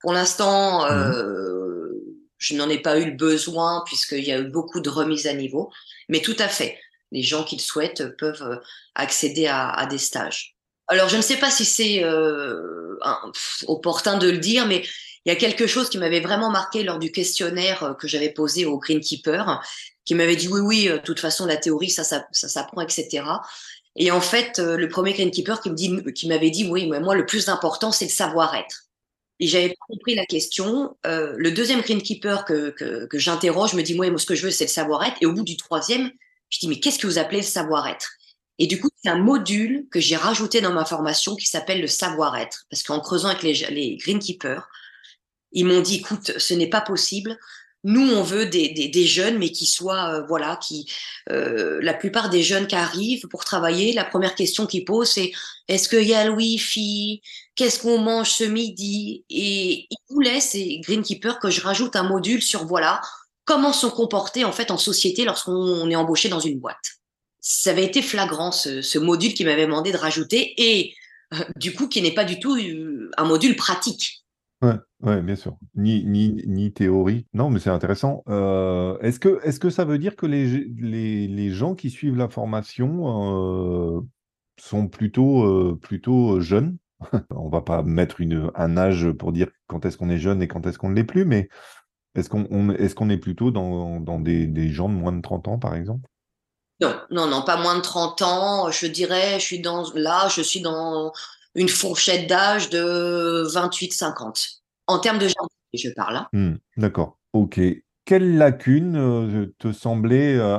pour 0.00 0.12
l'instant, 0.12 0.84
euh, 0.86 1.88
mmh. 1.88 2.00
je 2.38 2.54
n'en 2.56 2.68
ai 2.68 2.80
pas 2.80 2.98
eu 2.98 3.06
le 3.06 3.16
besoin 3.16 3.82
puisqu'il 3.86 4.24
y 4.24 4.32
a 4.32 4.38
eu 4.38 4.48
beaucoup 4.48 4.80
de 4.80 4.90
remises 4.90 5.26
à 5.26 5.34
niveau. 5.34 5.70
Mais 6.08 6.20
tout 6.20 6.36
à 6.38 6.48
fait, 6.48 6.78
les 7.12 7.22
gens 7.22 7.44
qui 7.44 7.56
le 7.56 7.60
souhaitent 7.60 8.16
peuvent 8.16 8.42
euh, 8.42 8.56
accéder 8.94 9.46
à, 9.46 9.70
à 9.70 9.86
des 9.86 9.98
stages. 9.98 10.57
Alors, 10.88 11.08
je 11.08 11.16
ne 11.16 11.22
sais 11.22 11.36
pas 11.36 11.50
si 11.50 11.64
c'est 11.64 12.02
euh, 12.02 12.98
opportun 13.66 14.18
de 14.18 14.28
le 14.28 14.38
dire, 14.38 14.66
mais 14.66 14.82
il 15.24 15.28
y 15.28 15.32
a 15.32 15.36
quelque 15.36 15.66
chose 15.66 15.90
qui 15.90 15.98
m'avait 15.98 16.20
vraiment 16.20 16.50
marqué 16.50 16.82
lors 16.82 16.98
du 16.98 17.12
questionnaire 17.12 17.96
que 17.98 18.08
j'avais 18.08 18.30
posé 18.30 18.64
au 18.64 18.78
Greenkeeper, 18.78 19.60
qui 20.04 20.14
m'avait 20.14 20.36
dit 20.36 20.48
oui, 20.48 20.60
oui, 20.60 20.88
de 20.88 20.96
toute 20.98 21.20
façon, 21.20 21.44
la 21.44 21.56
théorie, 21.56 21.90
ça, 21.90 22.04
ça, 22.04 22.26
ça 22.32 22.48
s'apprend, 22.48 22.80
etc. 22.80 23.22
Et 23.98 24.10
en 24.12 24.20
fait, 24.20 24.58
euh, 24.60 24.76
le 24.76 24.88
premier 24.88 25.12
greenkeeper 25.12 25.60
qui 25.60 26.28
m'avait 26.28 26.50
dit, 26.50 26.68
oui, 26.70 26.86
mais 26.88 27.00
moi, 27.00 27.16
le 27.16 27.26
plus 27.26 27.48
important, 27.48 27.90
c'est 27.90 28.04
le 28.06 28.10
savoir-être. 28.10 28.84
Et 29.40 29.48
j'avais 29.48 29.74
compris 29.88 30.14
la 30.14 30.24
question. 30.24 30.96
Euh, 31.06 31.34
le 31.36 31.50
deuxième 31.50 31.80
greenkeeper 31.80 32.44
que, 32.44 32.70
que, 32.70 33.06
que 33.06 33.18
j'interroge 33.18 33.74
me 33.74 33.82
dit, 33.82 33.94
moi, 33.94 34.08
moi, 34.08 34.18
ce 34.18 34.26
que 34.26 34.36
je 34.36 34.44
veux, 34.44 34.50
c'est 34.52 34.64
le 34.64 34.70
savoir-être. 34.70 35.16
Et 35.20 35.26
au 35.26 35.32
bout 35.32 35.42
du 35.42 35.56
troisième, 35.56 36.10
je 36.48 36.60
dis, 36.60 36.68
mais 36.68 36.78
qu'est-ce 36.78 36.98
que 36.98 37.08
vous 37.08 37.18
appelez 37.18 37.38
le 37.40 37.46
savoir-être? 37.46 38.08
Et 38.58 38.66
du 38.66 38.80
coup, 38.80 38.88
c'est 39.02 39.10
un 39.10 39.18
module 39.18 39.86
que 39.90 40.00
j'ai 40.00 40.16
rajouté 40.16 40.60
dans 40.60 40.72
ma 40.72 40.84
formation 40.84 41.36
qui 41.36 41.46
s'appelle 41.46 41.80
le 41.80 41.86
savoir-être. 41.86 42.66
Parce 42.70 42.82
qu'en 42.82 43.00
creusant 43.00 43.28
avec 43.28 43.42
les, 43.42 43.96
greenkeepers, 43.96 44.68
ils 45.52 45.64
m'ont 45.64 45.80
dit, 45.80 45.96
écoute, 45.96 46.32
ce 46.38 46.54
n'est 46.54 46.68
pas 46.68 46.80
possible. 46.80 47.38
Nous, 47.84 48.10
on 48.12 48.22
veut 48.24 48.46
des, 48.46 49.06
jeunes, 49.06 49.38
mais 49.38 49.52
qui 49.52 49.66
soient, 49.66 50.12
euh, 50.12 50.26
voilà, 50.26 50.56
qui, 50.56 50.90
euh, 51.30 51.78
la 51.80 51.94
plupart 51.94 52.28
des 52.28 52.42
jeunes 52.42 52.66
qui 52.66 52.74
arrivent 52.74 53.28
pour 53.28 53.44
travailler, 53.44 53.92
la 53.92 54.04
première 54.04 54.34
question 54.34 54.66
qu'ils 54.66 54.84
posent, 54.84 55.12
c'est 55.12 55.30
est-ce 55.68 55.88
qu'il 55.88 56.08
y 56.08 56.14
a 56.14 56.24
le 56.24 56.32
Wi-Fi? 56.32 57.22
Qu'est-ce 57.54 57.78
qu'on 57.78 57.98
mange 57.98 58.30
ce 58.30 58.44
midi? 58.44 59.24
Et 59.30 59.86
ils 59.88 59.98
voulaient, 60.10 60.40
ces 60.40 60.80
Greenkeeper, 60.80 61.38
que 61.38 61.50
je 61.50 61.60
rajoute 61.60 61.94
un 61.94 62.02
module 62.02 62.42
sur, 62.42 62.66
voilà, 62.66 63.00
comment 63.44 63.72
sont 63.72 63.90
comportés, 63.90 64.44
en 64.44 64.52
fait, 64.52 64.72
en 64.72 64.78
société 64.78 65.24
lorsqu'on 65.24 65.88
est 65.88 65.96
embauché 65.96 66.28
dans 66.28 66.40
une 66.40 66.58
boîte. 66.58 66.97
Ça 67.50 67.70
avait 67.70 67.86
été 67.86 68.02
flagrant, 68.02 68.52
ce, 68.52 68.98
module 68.98 69.32
qui 69.32 69.42
m'avait 69.42 69.64
demandé 69.64 69.90
de 69.90 69.96
rajouter, 69.96 70.52
et 70.58 70.92
euh, 71.32 71.38
du 71.56 71.74
coup, 71.74 71.88
qui 71.88 72.02
n'est 72.02 72.12
pas 72.12 72.26
du 72.26 72.38
tout 72.38 72.54
euh, 72.54 73.10
un 73.16 73.24
module 73.24 73.56
pratique. 73.56 74.22
Ouais, 74.60 74.74
ouais, 75.00 75.22
bien 75.22 75.34
sûr. 75.34 75.56
Ni, 75.74 76.04
ni, 76.04 76.42
ni 76.46 76.74
théorie. 76.74 77.24
Non, 77.32 77.48
mais 77.48 77.58
c'est 77.58 77.70
intéressant. 77.70 78.22
Euh, 78.28 78.98
est-ce 78.98 79.18
que, 79.18 79.40
est-ce 79.44 79.60
que 79.60 79.70
ça 79.70 79.86
veut 79.86 79.96
dire 79.96 80.14
que 80.14 80.26
les, 80.26 80.66
les, 80.76 81.26
les 81.26 81.50
gens 81.50 81.74
qui 81.74 81.88
suivent 81.88 82.18
la 82.18 82.28
formation 82.28 84.04
sont 84.60 84.88
plutôt, 84.88 85.74
plutôt 85.76 86.40
jeunes? 86.40 86.76
On 87.30 87.48
va 87.48 87.62
pas 87.62 87.82
mettre 87.82 88.20
une, 88.20 88.50
un 88.56 88.76
âge 88.76 89.10
pour 89.12 89.32
dire 89.32 89.48
quand 89.68 89.86
est-ce 89.86 89.96
qu'on 89.96 90.10
est 90.10 90.18
jeune 90.18 90.42
et 90.42 90.48
quand 90.48 90.66
est-ce 90.66 90.76
qu'on 90.78 90.90
ne 90.90 90.96
l'est 90.96 91.04
plus, 91.04 91.24
mais 91.24 91.48
est-ce 92.14 92.28
qu'on 92.28 92.44
qu'on 92.44 93.08
est 93.08 93.16
plutôt 93.16 93.50
dans, 93.50 94.00
dans 94.00 94.20
des 94.20 94.68
gens 94.68 94.90
de 94.90 94.94
moins 94.94 95.12
de 95.12 95.22
30 95.22 95.48
ans, 95.48 95.58
par 95.58 95.74
exemple? 95.74 96.06
Non, 96.80 97.00
non, 97.10 97.26
non, 97.26 97.42
pas 97.42 97.56
moins 97.56 97.76
de 97.76 97.80
30 97.80 98.22
ans. 98.22 98.70
Je 98.70 98.86
dirais, 98.86 99.40
je 99.40 99.44
suis 99.44 99.60
dans, 99.60 99.84
là, 99.94 100.28
je 100.28 100.42
suis 100.42 100.60
dans 100.60 101.12
une 101.54 101.68
fourchette 101.68 102.28
d'âge 102.28 102.70
de 102.70 103.44
28-50. 103.48 104.60
En 104.86 104.98
termes 104.98 105.18
de 105.18 105.28
jardin, 105.28 105.48
je 105.74 105.90
parle. 105.90 106.16
Hein. 106.16 106.28
Hmm, 106.32 106.54
d'accord. 106.76 107.18
Ok. 107.32 107.60
Quelle 108.04 108.38
lacune 108.38 108.96
euh, 108.96 109.54
te 109.58 109.72
semblait 109.72 110.36
euh, 110.36 110.58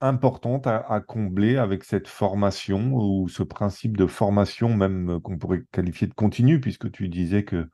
importante 0.00 0.66
à, 0.66 1.00
combler 1.00 1.56
avec 1.56 1.84
cette 1.84 2.08
formation 2.08 2.92
ou 2.92 3.28
ce 3.28 3.42
principe 3.42 3.96
de 3.96 4.06
formation 4.06 4.74
même 4.74 5.10
euh, 5.10 5.20
qu'on 5.20 5.38
pourrait 5.38 5.64
qualifier 5.72 6.06
de 6.06 6.14
continu, 6.14 6.60
puisque 6.60 6.90
tu 6.90 7.08
disais 7.08 7.44
que 7.44 7.68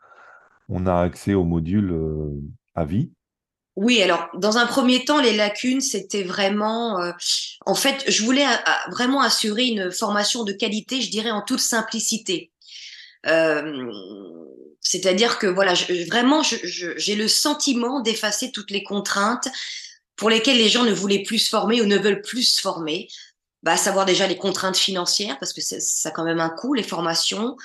on 0.69 0.87
a 0.87 1.01
accès 1.01 1.35
au 1.35 1.45
module 1.45 1.91
euh, 1.93 2.41
à 2.75 2.85
vie? 2.85 3.13
Oui, 3.77 4.03
alors 4.03 4.29
dans 4.35 4.59
un 4.59 4.67
premier 4.67 5.05
temps, 5.05 5.21
les 5.21 5.35
lacunes, 5.35 5.81
c'était 5.81 6.25
vraiment, 6.25 7.01
euh, 7.01 7.13
en 7.65 7.75
fait, 7.75 8.05
je 8.07 8.23
voulais 8.23 8.45
a- 8.45 8.63
a- 8.67 8.91
vraiment 8.91 9.23
assurer 9.23 9.65
une 9.65 9.91
formation 9.91 10.45
de 10.45 10.53
qualité, 10.53 11.01
je 11.01 11.11
dirais 11.11 11.31
en 11.31 11.41
toute 11.43 11.61
simplicité. 11.61 12.53
Euh, 13.27 13.91
c'est-à-dire 14.81 15.39
que 15.39 15.47
voilà, 15.47 15.75
vraiment, 16.09 16.43
j'ai 16.43 17.15
le 17.17 17.29
sentiment 17.29 18.01
d'effacer 18.01 18.53
toutes 18.53 18.71
les 18.71 18.83
contraintes 18.85 19.49
pour 20.17 20.31
lesquelles 20.31 20.59
les 20.59 20.69
gens 20.69 20.85
ne 20.85 20.93
voulaient 20.93 21.23
plus 21.25 21.39
se 21.41 21.49
former 21.51 21.83
ou 21.83 21.87
ne 21.87 21.99
veulent 21.99 22.23
plus 22.23 22.45
se 22.45 22.61
former. 22.61 23.09
Bah, 23.63 23.77
savoir 23.77 24.07
déjà 24.07 24.27
les 24.27 24.37
contraintes 24.39 24.77
financières, 24.77 25.39
parce 25.39 25.53
que 25.53 25.61
ça 25.63 26.09
a 26.09 26.13
quand 26.13 26.25
même 26.25 26.41
un 26.41 26.51
coût, 26.51 26.75
les 26.75 26.83
formations, 26.83 27.57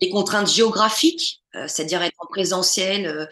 les 0.00 0.10
contraintes 0.10 0.50
géographiques, 0.50 1.42
euh, 1.54 1.66
c'est-à-dire 1.66 2.02
être 2.02 2.16
en 2.18 2.26
présentiel, 2.26 3.06
euh, 3.06 3.26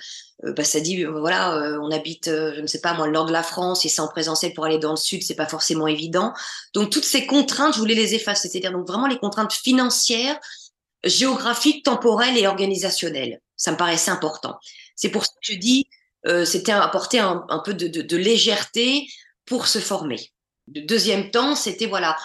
euh, 0.44 0.52
bah, 0.52 0.64
ça 0.64 0.80
dit, 0.80 1.04
voilà, 1.04 1.78
on 1.82 1.90
habite, 1.90 2.26
je 2.26 2.60
ne 2.60 2.66
sais 2.66 2.80
pas, 2.80 2.94
moi, 2.94 3.06
le 3.06 3.12
nord 3.12 3.26
de 3.26 3.32
la 3.32 3.42
France, 3.42 3.84
et 3.84 3.88
c'est 3.88 4.00
en 4.02 4.08
présentiel 4.08 4.52
pour 4.54 4.64
aller 4.64 4.78
dans 4.78 4.90
le 4.90 4.96
sud, 4.96 5.22
c'est 5.22 5.34
pas 5.34 5.46
forcément 5.46 5.86
évident. 5.86 6.32
Donc, 6.74 6.90
toutes 6.90 7.04
ces 7.04 7.26
contraintes, 7.26 7.74
je 7.74 7.78
voulais 7.78 7.94
les 7.94 8.14
effacer, 8.14 8.48
c'est-à-dire 8.48 8.72
donc 8.72 8.86
vraiment 8.86 9.06
les 9.06 9.18
contraintes 9.18 9.52
financières, 9.52 10.38
géographiques, 11.04 11.84
temporelles 11.84 12.36
et 12.36 12.46
organisationnelles. 12.46 13.40
Ça 13.56 13.72
me 13.72 13.76
paraissait 13.76 14.10
important. 14.10 14.58
C'est 14.94 15.08
pour 15.08 15.24
ça 15.24 15.32
que 15.32 15.52
je 15.52 15.58
dis, 15.58 15.86
euh, 16.26 16.44
c'était 16.44 16.72
apporter 16.72 17.18
un, 17.18 17.44
un 17.48 17.60
peu 17.60 17.74
de, 17.74 17.86
de, 17.88 18.02
de 18.02 18.16
légèreté 18.16 19.06
pour 19.44 19.66
se 19.68 19.78
former. 19.78 20.32
Le 20.74 20.82
deuxième 20.82 21.30
temps, 21.30 21.54
c'était 21.54 21.86
voilà 21.86 22.16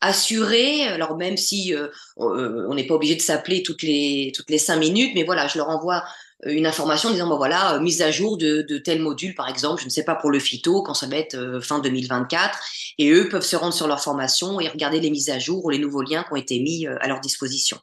assurer. 0.00 0.84
Alors 0.84 1.16
même 1.16 1.36
si 1.36 1.74
euh, 1.74 1.88
on 2.16 2.74
n'est 2.74 2.86
pas 2.86 2.94
obligé 2.94 3.16
de 3.16 3.20
s'appeler 3.20 3.62
toutes 3.62 3.82
les 3.82 4.32
cinq 4.58 4.76
minutes, 4.76 5.12
mais 5.14 5.24
voilà, 5.24 5.46
je 5.46 5.58
leur 5.58 5.68
envoie 5.68 6.02
une 6.46 6.66
information 6.66 7.10
en 7.10 7.12
disant 7.12 7.28
bon 7.28 7.36
voilà 7.36 7.74
euh, 7.74 7.80
mise 7.80 8.02
à 8.02 8.10
jour 8.10 8.38
de, 8.38 8.62
tel 8.78 9.00
module 9.00 9.34
par 9.34 9.48
exemple, 9.48 9.80
je 9.80 9.86
ne 9.86 9.90
sais 9.90 10.04
pas 10.04 10.14
pour 10.14 10.30
le 10.30 10.38
phyto 10.38 10.82
quand 10.82 10.94
ça 10.94 11.06
va 11.06 11.16
être 11.16 11.34
euh, 11.34 11.60
fin 11.60 11.80
2024, 11.80 12.58
et 12.98 13.10
eux 13.10 13.28
peuvent 13.28 13.44
se 13.44 13.56
rendre 13.56 13.74
sur 13.74 13.86
leur 13.86 14.00
formation 14.00 14.60
et 14.60 14.68
regarder 14.68 15.00
les 15.00 15.10
mises 15.10 15.30
à 15.30 15.38
jour 15.38 15.64
ou 15.64 15.70
les 15.70 15.78
nouveaux 15.78 16.02
liens 16.02 16.22
qui 16.22 16.32
ont 16.32 16.36
été 16.36 16.60
mis 16.60 16.86
euh, 16.86 16.96
à 17.00 17.08
leur 17.08 17.20
disposition. 17.20 17.78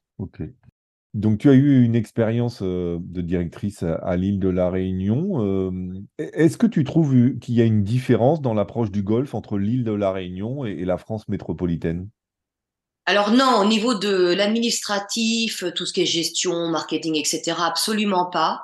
Donc, 1.14 1.40
tu 1.40 1.50
as 1.50 1.54
eu 1.54 1.84
une 1.84 1.96
expérience 1.96 2.60
euh, 2.62 2.98
de 3.02 3.22
directrice 3.22 3.84
à, 3.84 4.16
l'île 4.18 4.40
de 4.40 4.50
la 4.50 4.70
Réunion. 4.70 5.42
Euh, 5.42 5.72
est-ce 6.20 6.58
que 6.58 6.68
tu 6.68 6.84
trouves 6.84 7.16
euh, 7.16 7.38
qu'il 7.40 7.56
y 7.56 7.62
a 7.62 7.66
une 7.66 7.84
différence 7.84 8.42
dans 8.42 8.54
l'approche 8.54 8.92
du 8.92 9.04
golf 9.04 9.34
entre 9.34 9.58
l'île 9.58 9.84
de 9.84 9.94
la 9.94 10.12
Réunion 10.12 10.66
et, 10.66 10.86
la 10.86 10.98
France 10.98 11.28
métropolitaine? 11.28 12.10
Alors 13.06 13.32
non, 13.32 13.62
au 13.62 13.66
niveau 13.66 13.96
de 13.96 14.34
l'administratif, 14.34 15.64
tout 15.74 15.86
ce 15.86 15.94
qui 15.94 16.02
est 16.02 16.06
gestion, 16.06 16.68
marketing, 16.68 17.16
etc., 17.16 17.54
absolument 17.58 18.26
pas. 18.26 18.62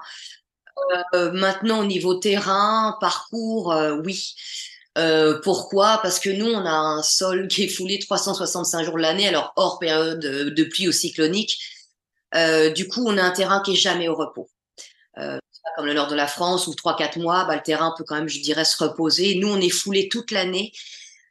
Euh, 1.14 1.32
maintenant, 1.32 1.80
au 1.80 1.86
niveau 1.86 2.16
terrain, 2.16 2.98
parcours, 3.00 3.74
oui. 4.04 4.36
Pourquoi? 5.44 6.00
Parce 6.04 6.20
que 6.20 6.30
nous, 6.30 6.46
on 6.46 6.66
a 6.66 6.72
un 6.72 7.02
sol 7.02 7.48
qui 7.48 7.64
est 7.64 7.68
foulé 7.68 8.00
365 8.00 8.84
jours 8.84 8.98
de 8.98 9.02
l'année, 9.02 9.28
alors 9.28 9.54
hors 9.56 9.80
période 9.80 10.20
de 10.20 10.64
pluie 10.66 10.90
ou 10.90 10.92
cyclonique. 10.92 11.58
Euh, 12.36 12.72
du 12.72 12.88
coup, 12.88 13.04
on 13.06 13.18
a 13.18 13.24
un 13.24 13.32
terrain 13.32 13.62
qui 13.62 13.74
est 13.74 13.78
jamais 13.78 14.08
au 14.08 14.16
repos. 14.16 14.50
Euh, 15.18 15.38
comme 15.76 15.86
le 15.86 15.94
nord 15.94 16.08
de 16.08 16.16
la 16.16 16.28
France, 16.28 16.68
où 16.68 16.72
3-4 16.72 17.20
mois, 17.20 17.46
bah, 17.46 17.56
le 17.56 17.62
terrain 17.62 17.94
peut 17.98 18.04
quand 18.06 18.16
même, 18.16 18.28
je 18.28 18.42
dirais, 18.42 18.66
se 18.66 18.84
reposer. 18.84 19.36
Nous, 19.36 19.48
on 19.48 19.58
est 19.58 19.70
foulé 19.70 20.10
toute 20.10 20.32
l'année. 20.32 20.72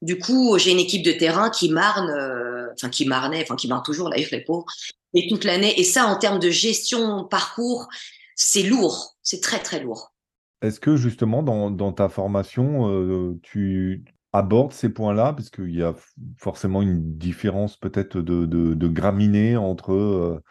Du 0.01 0.19
coup, 0.19 0.59
j'ai 0.59 0.73
une 0.73 0.79
équipe 0.79 1.05
de 1.05 1.12
terrain 1.12 1.51
qui 1.51 1.71
marne, 1.71 2.11
euh, 2.11 2.69
enfin 2.75 2.88
qui 2.88 3.07
marnait, 3.07 3.43
enfin 3.43 3.57
qui 3.57 3.69
marne 3.69 3.83
toujours 3.85 4.11
d'ailleurs 4.11 4.31
les 4.33 4.41
pauvres, 4.41 4.67
et 5.15 5.29
toute 5.29 5.45
l'année. 5.45 5.79
Et 5.79 5.85
ça, 5.85 6.07
en 6.07 6.17
termes 6.17 6.41
de 6.41 6.51
gestion 6.51 7.25
parcours, 7.25 7.88
c'est 8.35 8.65
lourd, 8.65 9.17
c'est 9.23 9.41
très 9.41 9.61
très 9.61 9.81
lourd. 9.81 10.12
Est-ce 10.61 10.81
que 10.81 10.97
justement 10.97 11.43
dans, 11.43 11.93
ta 11.93 12.09
formation, 12.09 13.38
tu 13.43 14.05
abordes 14.33 14.73
ces 14.73 14.88
points-là, 14.88 15.33
parce 15.35 15.51
qu'il 15.51 15.75
y 15.75 15.83
a 15.83 15.95
forcément 16.38 16.83
une 16.83 17.17
différence 17.17 17.77
peut-être 17.77 18.21
de, 18.21 18.47
de, 18.47 19.57
entre, 19.57 20.43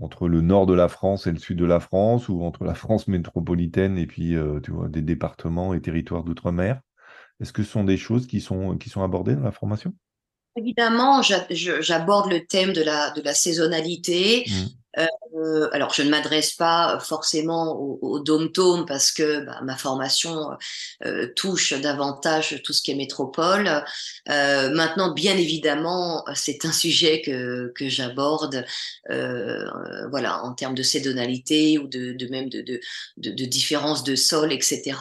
entre 0.00 0.28
le 0.28 0.40
nord 0.40 0.66
de 0.66 0.74
la 0.74 0.88
France 0.88 1.26
et 1.26 1.32
le 1.32 1.38
sud 1.38 1.58
de 1.58 1.64
la 1.64 1.80
France, 1.80 2.28
ou 2.28 2.42
entre 2.42 2.64
la 2.64 2.74
France 2.74 3.08
métropolitaine 3.08 3.96
et 3.98 4.06
puis 4.06 4.34
euh, 4.34 4.60
tu 4.60 4.70
vois, 4.70 4.88
des 4.88 5.02
départements 5.02 5.74
et 5.74 5.80
territoires 5.80 6.24
d'outre-mer? 6.24 6.80
Est-ce 7.40 7.52
que 7.52 7.62
ce 7.62 7.70
sont 7.70 7.84
des 7.84 7.96
choses 7.96 8.26
qui 8.26 8.40
sont, 8.40 8.76
qui 8.76 8.90
sont 8.90 9.02
abordées 9.02 9.34
dans 9.34 9.42
la 9.42 9.52
formation? 9.52 9.94
Évidemment, 10.56 11.20
j'aborde 11.22 12.30
le 12.30 12.46
thème 12.46 12.72
de 12.72 12.82
la, 12.82 13.10
de 13.10 13.20
la 13.22 13.34
saisonnalité. 13.34 14.44
Mmh. 14.48 14.83
Euh, 14.98 15.68
alors, 15.72 15.92
je 15.92 16.02
ne 16.02 16.10
m'adresse 16.10 16.52
pas 16.52 16.98
forcément 17.00 17.72
au, 17.76 17.98
au 18.02 18.20
dom-tom 18.20 18.86
parce 18.86 19.10
que 19.10 19.40
bah, 19.44 19.60
ma 19.64 19.76
formation 19.76 20.50
euh, 21.04 21.26
touche 21.34 21.72
davantage 21.74 22.60
tout 22.62 22.72
ce 22.72 22.82
qui 22.82 22.92
est 22.92 22.94
métropole. 22.94 23.84
Euh, 24.28 24.70
maintenant, 24.74 25.12
bien 25.12 25.36
évidemment, 25.36 26.24
c'est 26.34 26.64
un 26.64 26.72
sujet 26.72 27.22
que, 27.22 27.72
que 27.74 27.88
j'aborde, 27.88 28.64
voilà, 30.10 30.42
en 30.44 30.52
termes 30.54 30.74
de 30.74 30.82
saisonnalité 30.82 31.78
ou 31.78 31.88
de, 31.88 32.12
de 32.12 32.26
même 32.28 32.48
de, 32.48 32.60
de, 32.62 32.80
de, 33.16 33.30
de 33.30 33.44
différence 33.44 34.04
de 34.04 34.14
sol, 34.14 34.52
etc. 34.52 34.96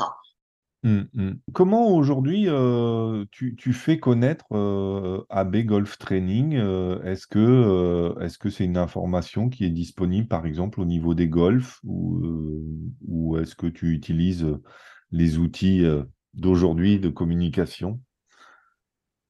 Mmh, 0.83 1.03
mmh. 1.13 1.31
Comment 1.53 1.95
aujourd'hui 1.95 2.49
euh, 2.49 3.23
tu, 3.31 3.55
tu 3.55 3.71
fais 3.71 3.99
connaître 3.99 4.45
euh, 4.51 5.23
AB 5.29 5.63
Golf 5.65 5.97
Training? 5.97 6.57
euh, 6.57 7.01
est-ce 7.03 7.25
que 7.25 7.39
euh, 7.39 8.19
est-ce 8.19 8.37
que 8.37 8.49
c'est 8.49 8.65
une 8.65 8.77
information 8.77 9.47
qui 9.49 9.63
est 9.63 9.69
disponible 9.69 10.27
par 10.27 10.45
exemple 10.45 10.81
au 10.81 10.85
niveau 10.85 11.13
des 11.13 11.29
golfs 11.29 11.79
ou, 11.85 12.17
euh, 12.25 12.65
ou 13.07 13.37
est-ce 13.37 13.55
que 13.55 13.67
tu 13.67 13.93
utilises 13.93 14.43
euh, 14.43 14.61
les 15.11 15.37
outils 15.37 15.85
euh, 15.85 16.03
d'aujourd'hui 16.33 16.99
de 16.99 17.07
communication? 17.07 18.01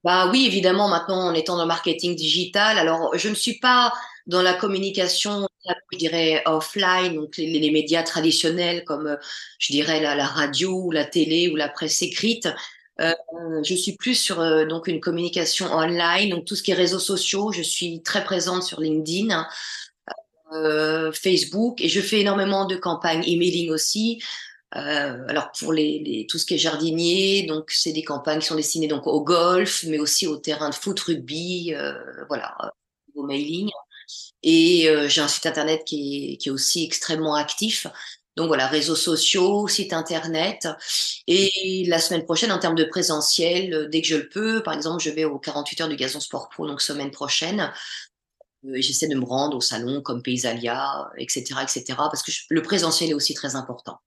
Bah 0.04 0.30
oui, 0.30 0.46
évidemment, 0.46 0.90
maintenant, 0.90 1.28
en 1.30 1.34
étant 1.34 1.56
dans 1.56 1.64
le 1.64 1.68
marketing 1.68 2.16
digital, 2.16 2.78
alors 2.78 3.12
je 3.18 3.30
ne 3.30 3.36
suis 3.36 3.60
pas 3.60 3.94
dans 4.28 4.42
la 4.42 4.54
communication, 4.54 5.48
je 5.92 5.98
dirais, 5.98 6.44
offline, 6.46 7.16
donc 7.16 7.38
les, 7.38 7.72
médias 7.72 8.04
traditionnels 8.04 8.84
comme, 8.84 9.08
euh, 9.08 9.16
je 9.60 9.74
dirais, 9.74 10.02
la, 10.02 10.16
la 10.16 10.26
radio 10.26 10.72
ou 10.72 10.92
la 10.92 11.06
télé 11.06 11.50
ou 11.50 11.56
la 11.56 11.70
presse 11.70 12.02
écrite. 12.02 12.48
Euh, 13.02 13.14
je 13.64 13.74
suis 13.74 13.94
plus 13.94 14.16
sur 14.16 14.40
euh, 14.40 14.66
donc 14.66 14.88
une 14.88 15.00
communication 15.00 15.72
online, 15.74 16.30
donc 16.30 16.46
tout 16.46 16.56
ce 16.56 16.64
qui 16.64 16.72
est 16.72 16.76
réseaux 16.76 17.00
sociaux. 17.00 17.52
Je 17.52 17.62
suis 17.62 18.02
très 18.04 18.24
présente 18.24 18.64
sur 18.64 18.82
LinkedIn, 18.82 19.48
euh, 20.54 21.12
Facebook, 21.12 21.82
et 21.82 21.90
je 21.90 22.02
fais 22.02 22.22
énormément 22.22 22.66
de 22.66 22.76
campagnes 22.76 23.24
emailing 23.26 23.72
aussi. 23.72 24.22
Alors 24.72 25.52
pour 25.60 25.72
les, 25.72 26.00
les, 26.00 26.26
tout 26.26 26.40
ce 26.40 26.46
qui 26.48 26.56
est 26.56 26.58
jardinier, 26.58 27.44
donc 27.44 27.70
c'est 27.70 27.92
des 27.92 28.04
campagnes 28.04 28.40
qui 28.40 28.48
sont 28.48 28.56
destinées 28.56 28.88
donc 28.88 29.06
au 29.06 29.22
golf, 29.24 29.84
mais 29.88 30.00
aussi 30.00 30.26
au 30.26 30.38
terrain 30.38 30.70
de 30.72 30.76
foot, 30.76 31.00
rugby, 31.00 31.76
voilà, 32.28 32.56
au 33.14 33.24
mailing. 33.24 33.70
Et 34.44 34.90
euh, 34.90 35.08
j'ai 35.08 35.22
un 35.22 35.28
site 35.28 35.46
internet 35.46 35.84
qui 35.86 36.38
est, 36.40 36.50
aussi 36.50 36.84
extrêmement 36.84 37.36
actif. 37.36 37.88
Donc 38.36 38.48
voilà, 38.48 38.68
réseaux 38.68 38.96
sociaux, 38.96 39.68
site 39.68 39.94
internet. 39.94 40.68
Et 41.28 41.86
la 41.88 42.00
semaine 42.00 42.26
prochaine, 42.26 42.52
en 42.52 42.60
termes 42.60 42.76
de 42.76 42.84
présentiel, 42.84 43.74
euh, 43.74 43.88
dès 43.88 44.02
que 44.02 44.08
je 44.08 44.18
le 44.18 44.30
peux, 44.30 44.62
par 44.62 44.74
exemple, 44.74 45.02
je 45.02 45.10
vais 45.10 45.24
aux 45.24 45.40
48 45.40 45.82
heures 45.82 45.90
du 45.90 45.96
Gazon 45.96 46.20
Sport 46.20 46.50
Pro, 46.50 46.68
donc 46.68 46.82
semaine 46.82 47.12
prochaine. 47.12 47.72
Euh, 48.66 48.76
J'essaie 48.76 49.08
de 49.08 49.16
me 49.16 49.24
rendre 49.24 49.58
au 49.58 49.62
salon 49.62 50.02
comme 50.02 50.22
Paysalia, 50.22 51.10
etc., 51.18 51.62
etc., 51.62 51.84
parce 51.98 52.24
que 52.24 52.32
le 52.50 52.62
présentiel 52.62 53.12
est 53.12 53.14
aussi 53.14 53.34
très 53.34 53.56
important. 53.56 54.00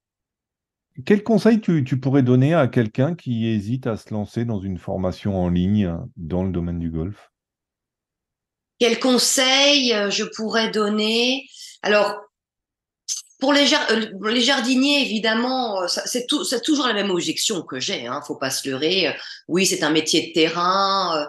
Quel 1.05 1.23
conseil 1.23 1.61
tu 1.61 2.01
pourrais 2.01 2.23
donner 2.23 2.55
à 2.55 2.69
quelqu'un 2.69 3.15
qui 3.15 3.47
hésite 3.47 3.87
à 3.87 3.99
se 3.99 4.15
lancer 4.15 4.47
dans 4.47 4.61
une 4.61 4.79
formation 4.79 5.39
en 5.39 5.51
ligne 5.51 5.95
dans 6.17 6.43
le 6.43 6.51
domaine 6.51 6.79
du 6.79 6.91
golf? 6.91 7.31
Quel 8.79 8.99
conseil 9.01 9.93
euh, 9.93 10.11
je 10.11 10.25
pourrais 10.25 10.71
donner? 10.71 11.49
Alors, 11.83 12.21
pour 13.39 13.53
les, 13.53 13.73
euh, 13.73 14.41
jardiniers, 14.41 15.03
évidemment, 15.03 15.83
euh, 15.83 15.87
c'est 15.89 16.27
toujours 16.27 16.87
la 16.87 16.95
même 16.95 17.11
objection 17.11 17.63
que 17.63 17.81
j'ai. 17.81 18.07
Hein, 18.07 18.23
faut 18.27 18.37
pas 18.37 18.51
se 18.51 18.69
leurrer. 18.69 19.15
Oui, 19.49 19.67
c'est 19.67 19.83
un 19.83 19.91
métier 19.91 20.29
de 20.29 20.33
terrain. 20.33 21.29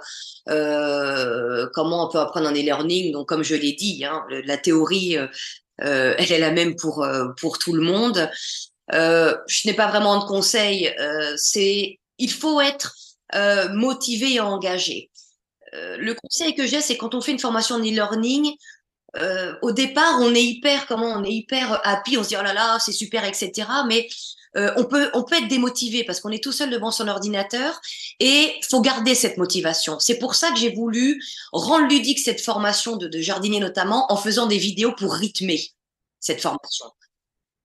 euh, 0.50 1.68
comment 1.74 2.08
on 2.08 2.12
peut 2.12 2.20
apprendre 2.20 2.48
en 2.48 2.54
e-learning? 2.54 3.12
Donc, 3.12 3.28
comme 3.28 3.44
je 3.44 3.56
l'ai 3.56 3.74
dit, 3.74 4.06
hein, 4.06 4.24
la 4.46 4.58
théorie, 4.58 5.18
euh, 5.18 5.28
elle 6.18 6.32
est 6.32 6.40
la 6.40 6.52
même 6.52 6.76
pour 6.76 7.06
pour 7.40 7.60
tout 7.60 7.74
le 7.74 7.82
monde. 7.82 8.30
Euh, 8.94 9.36
je 9.48 9.68
n'ai 9.68 9.74
pas 9.74 9.88
vraiment 9.88 10.20
de 10.20 10.26
conseil. 10.26 10.88
Euh, 11.00 11.34
c'est, 11.36 12.00
il 12.18 12.32
faut 12.32 12.62
être 12.62 12.96
motivé 13.74 14.36
et 14.36 14.40
engagé. 14.40 15.12
Euh, 15.74 15.98
le 15.98 16.14
conseil 16.14 16.56
que 16.56 16.66
j'ai, 16.66 16.82
c'est 16.82 16.98
quand 16.98 17.16
on 17.16 17.22
fait 17.22 17.32
une 17.32 17.40
formation 17.40 17.76
en 17.76 17.80
e-learning, 17.80 18.56
euh, 19.18 19.54
au 19.62 19.72
départ, 19.72 20.20
on 20.22 20.34
est 20.36 20.44
hyper, 20.44 20.86
comment, 20.88 21.08
on 21.08 21.24
est 21.24 21.32
hyper 21.32 21.82
happy, 21.84 22.18
on 22.18 22.24
se 22.24 22.30
dit 22.30 22.36
oh 22.40 22.44
là 22.44 22.54
là, 22.54 22.78
c'est 22.80 22.92
super, 22.92 23.26
etc. 23.26 23.68
Mais 23.88 24.08
euh, 24.56 24.74
on 24.78 24.86
peut, 24.86 25.10
on 25.14 25.24
peut 25.24 25.36
être 25.36 25.48
démotivé 25.48 26.04
parce 26.04 26.20
qu'on 26.20 26.30
est 26.30 26.44
tout 26.44 26.52
seul 26.52 26.70
devant 26.70 26.92
son 26.92 27.08
ordinateur 27.08 27.80
et 28.20 28.54
faut 28.70 28.82
garder 28.82 29.16
cette 29.16 29.38
motivation. 29.38 30.00
C'est 30.00 30.20
pour 30.20 30.36
ça 30.36 30.52
que 30.52 30.58
j'ai 30.58 30.74
voulu 30.74 31.22
rendre 31.52 31.88
ludique 31.88 32.20
cette 32.20 32.42
formation 32.42 32.96
de, 32.98 33.08
de 33.08 33.20
jardinier 33.20 33.60
notamment 33.60 34.12
en 34.12 34.18
faisant 34.18 34.48
des 34.48 34.58
vidéos 34.58 34.94
pour 34.94 35.14
rythmer 35.14 35.62
cette 36.20 36.42
formation. 36.42 36.86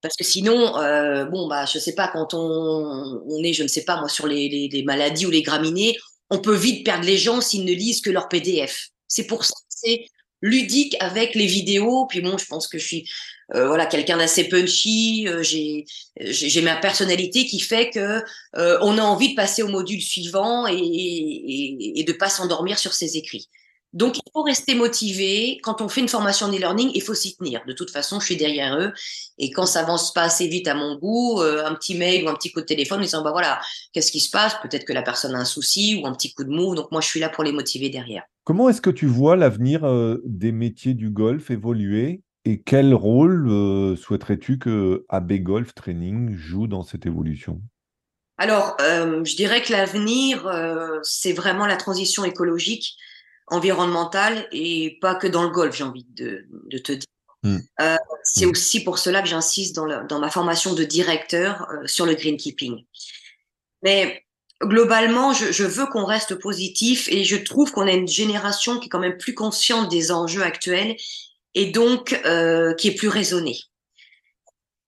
Parce 0.01 0.15
que 0.17 0.23
sinon, 0.25 0.77
euh, 0.77 1.25
bon, 1.25 1.47
bah, 1.47 1.65
je 1.65 1.79
sais 1.79 1.95
pas, 1.95 2.09
quand 2.09 2.33
on, 2.33 3.23
on 3.25 3.43
est, 3.43 3.53
je 3.53 3.63
ne 3.63 3.69
sais 3.69 3.85
pas, 3.85 3.97
moi, 3.97 4.09
sur 4.09 4.27
les, 4.27 4.49
les, 4.49 4.67
les 4.67 4.83
maladies 4.83 5.25
ou 5.25 5.31
les 5.31 5.41
graminées, 5.41 5.97
on 6.33 6.39
peut 6.39 6.55
vite 6.55 6.83
perdre 6.83 7.05
les 7.05 7.17
gens 7.17 7.41
s'ils 7.41 7.63
ne 7.63 7.73
lisent 7.73 8.01
que 8.01 8.09
leur 8.09 8.27
PDF. 8.27 8.89
C'est 9.07 9.27
pour 9.27 9.45
ça 9.45 9.53
que 9.53 9.75
c'est 9.77 10.05
ludique 10.41 10.97
avec 10.99 11.35
les 11.35 11.45
vidéos. 11.45 12.07
Puis 12.07 12.21
bon, 12.21 12.39
je 12.39 12.45
pense 12.45 12.67
que 12.67 12.79
je 12.79 12.85
suis, 12.85 13.09
euh, 13.53 13.67
voilà, 13.67 13.85
quelqu'un 13.85 14.17
d'assez 14.17 14.45
punchy. 14.49 15.27
euh, 15.27 15.43
j'ai, 15.43 15.85
j'ai 16.19 16.49
j'ai 16.49 16.61
ma 16.61 16.75
personnalité 16.75 17.45
qui 17.45 17.59
fait 17.59 17.91
que 17.91 18.23
euh, 18.57 18.79
on 18.81 18.97
a 18.97 19.03
envie 19.03 19.29
de 19.29 19.35
passer 19.35 19.61
au 19.61 19.67
module 19.67 20.01
suivant 20.01 20.65
et, 20.67 20.73
et, 20.75 21.99
et 21.99 22.03
de 22.03 22.13
pas 22.13 22.29
s'endormir 22.29 22.79
sur 22.79 22.93
ses 22.93 23.15
écrits. 23.15 23.47
Donc, 23.93 24.17
il 24.17 24.31
faut 24.33 24.41
rester 24.41 24.73
motivé. 24.73 25.59
Quand 25.61 25.79
on 25.79 25.87
fait 25.87 26.01
une 26.01 26.09
formation 26.09 26.47
en 26.47 26.51
e-learning, 26.51 26.89
il 26.95 27.01
faut 27.01 27.13
s'y 27.13 27.37
tenir. 27.37 27.61
De 27.67 27.73
toute 27.73 27.91
façon, 27.91 28.19
je 28.19 28.25
suis 28.25 28.35
derrière 28.35 28.75
eux. 28.79 28.91
Et 29.37 29.51
quand 29.51 29.67
ça 29.67 29.81
avance 29.81 30.11
pas 30.13 30.23
assez 30.23 30.47
vite 30.47 30.67
à 30.67 30.73
mon 30.73 30.97
goût, 30.97 31.39
euh, 31.41 31.63
un 31.63 31.75
petit 31.75 31.95
mail 31.95 32.25
ou 32.25 32.29
un 32.29 32.33
petit 32.33 32.51
coup 32.51 32.59
de 32.59 32.65
téléphone 32.65 32.99
en 32.99 33.03
disant, 33.03 33.23
bah 33.23 33.31
voilà, 33.31 33.61
qu'est-ce 33.93 34.11
qui 34.11 34.19
se 34.19 34.31
passe? 34.31 34.55
Peut-être 34.63 34.85
que 34.85 34.93
la 34.93 35.03
personne 35.03 35.35
a 35.35 35.37
un 35.37 35.45
souci 35.45 36.01
ou 36.01 36.07
un 36.07 36.13
petit 36.13 36.33
coup 36.33 36.43
de 36.43 36.49
mou. 36.49 36.73
Donc, 36.73 36.91
moi, 36.91 37.01
je 37.01 37.07
suis 37.07 37.19
là 37.19 37.29
pour 37.29 37.43
les 37.43 37.51
motiver 37.51 37.89
derrière. 37.89 38.23
Comment 38.45 38.67
est-ce 38.67 38.81
que 38.81 38.89
tu 38.89 39.05
vois 39.05 39.35
l'avenir 39.35 39.83
euh, 39.83 40.21
des 40.25 40.51
métiers 40.51 40.95
du 40.95 41.11
golf 41.11 41.51
évoluer? 41.51 42.23
Et 42.45 42.61
quel 42.61 42.95
rôle 42.95 43.47
euh, 43.47 43.95
souhaiterais-tu 43.95 44.57
que 44.57 45.05
AB 45.07 45.33
Golf 45.43 45.75
Training 45.75 46.35
joue 46.35 46.65
dans 46.65 46.81
cette 46.81 47.05
évolution? 47.05 47.61
Alors, 48.39 48.75
je 48.79 49.35
dirais 49.35 49.61
que 49.61 49.71
l'avenir, 49.71 50.49
c'est 51.03 51.33
vraiment 51.33 51.67
la 51.67 51.77
transition 51.77 52.25
écologique, 52.25 52.97
environnementale 53.53 54.47
et 54.51 54.97
pas 55.01 55.15
que 55.15 55.27
dans 55.27 55.43
le 55.43 55.49
golf, 55.49 55.75
j'ai 55.75 55.83
envie 55.83 56.05
de, 56.09 56.45
de 56.69 56.77
te 56.77 56.91
dire. 56.91 57.07
Mm. 57.43 57.57
Euh, 57.81 57.97
c'est 58.23 58.45
Mm. 58.45 58.49
aussi 58.49 58.83
pour 58.83 58.97
cela 58.97 59.21
que 59.21 59.27
j'insiste 59.27 59.75
dans, 59.75 60.19
ma 60.19 60.29
formation 60.29 60.73
de 60.73 60.83
directeur 60.83 61.67
euh, 61.71 61.87
sur 61.87 62.05
le 62.05 62.15
greenkeeping. 62.15 62.85
Mais 63.83 64.23
globalement, 64.61 65.33
je, 65.33 65.51
je 65.51 65.65
veux 65.65 65.85
qu'on 65.87 66.05
reste 66.05 66.35
positif 66.35 67.07
et 67.09 67.23
je 67.23 67.35
trouve 67.35 67.71
qu'on 67.71 67.87
a 67.87 67.91
une 67.91 68.07
génération 68.07 68.79
qui 68.79 68.87
est 68.87 68.89
quand 68.89 68.99
même 68.99 69.17
plus 69.17 69.35
consciente 69.35 69.89
des 69.89 70.11
enjeux 70.11 70.43
actuels 70.43 70.95
et 71.53 71.67
donc 71.67 72.19
euh, 72.25 72.73
qui 72.75 72.87
est 72.89 72.95
plus 72.95 73.09
raisonnée. 73.09 73.59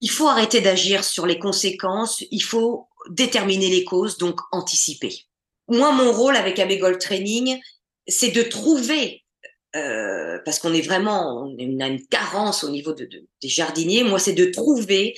Il 0.01 0.09
faut 0.09 0.27
arrêter 0.27 0.61
d'agir 0.61 1.03
sur 1.03 1.25
les 1.25 1.39
conséquences, 1.39 2.23
il 2.31 2.43
faut 2.43 2.87
déterminer 3.09 3.69
les 3.69 3.83
causes, 3.83 4.17
donc 4.17 4.39
anticiper. 4.51 5.25
Moi, 5.67 5.91
mon 5.91 6.11
rôle 6.11 6.35
avec 6.35 6.59
AB 6.59 6.77
Gold 6.79 6.99
Training, 6.99 7.59
c'est 8.07 8.31
de 8.31 8.43
trouver, 8.43 9.23
euh, 9.75 10.39
parce 10.45 10.59
qu'on 10.59 10.73
est 10.73 10.81
vraiment, 10.81 11.43
on 11.57 11.79
a 11.79 11.87
une 11.87 12.05
carence 12.07 12.63
au 12.63 12.69
niveau 12.69 12.93
de, 12.93 13.05
de- 13.05 13.25
des 13.41 13.49
jardiniers, 13.49 14.03
moi, 14.03 14.19
c'est 14.19 14.33
de 14.33 14.45
trouver 14.45 15.15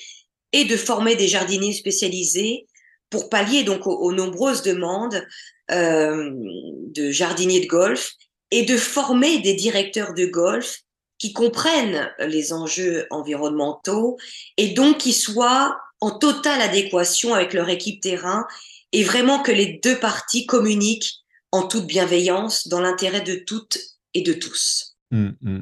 et 0.53 0.65
de 0.65 0.77
former 0.77 1.15
des 1.15 1.27
jardiniers 1.27 1.73
spécialisés 1.73 2.67
pour 3.09 3.29
pallier 3.29 3.63
donc 3.63 3.85
aux, 3.87 3.97
aux 3.97 4.13
nombreuses 4.13 4.61
demandes 4.63 5.25
euh, 5.71 6.31
de 6.33 7.11
jardiniers 7.11 7.59
de 7.61 7.67
golf 7.67 8.13
et 8.51 8.63
de 8.63 8.77
former 8.77 9.39
des 9.39 9.53
directeurs 9.53 10.13
de 10.13 10.25
golf 10.25 10.79
qui 11.19 11.33
comprennent 11.33 12.09
les 12.19 12.53
enjeux 12.53 13.07
environnementaux 13.09 14.17
et 14.57 14.69
donc 14.69 14.99
qui 14.99 15.13
soient 15.13 15.77
en 15.99 16.11
totale 16.11 16.61
adéquation 16.61 17.33
avec 17.33 17.53
leur 17.53 17.69
équipe 17.69 18.01
terrain 18.01 18.45
et 18.93 19.03
vraiment 19.03 19.41
que 19.41 19.51
les 19.51 19.79
deux 19.83 19.99
parties 19.99 20.45
communiquent 20.45 21.15
en 21.51 21.67
toute 21.67 21.87
bienveillance 21.87 22.67
dans 22.67 22.81
l'intérêt 22.81 23.21
de 23.21 23.35
toutes 23.45 23.77
et 24.13 24.21
de 24.21 24.33
tous. 24.33 24.97
Mm, 25.11 25.29
mm. 25.41 25.61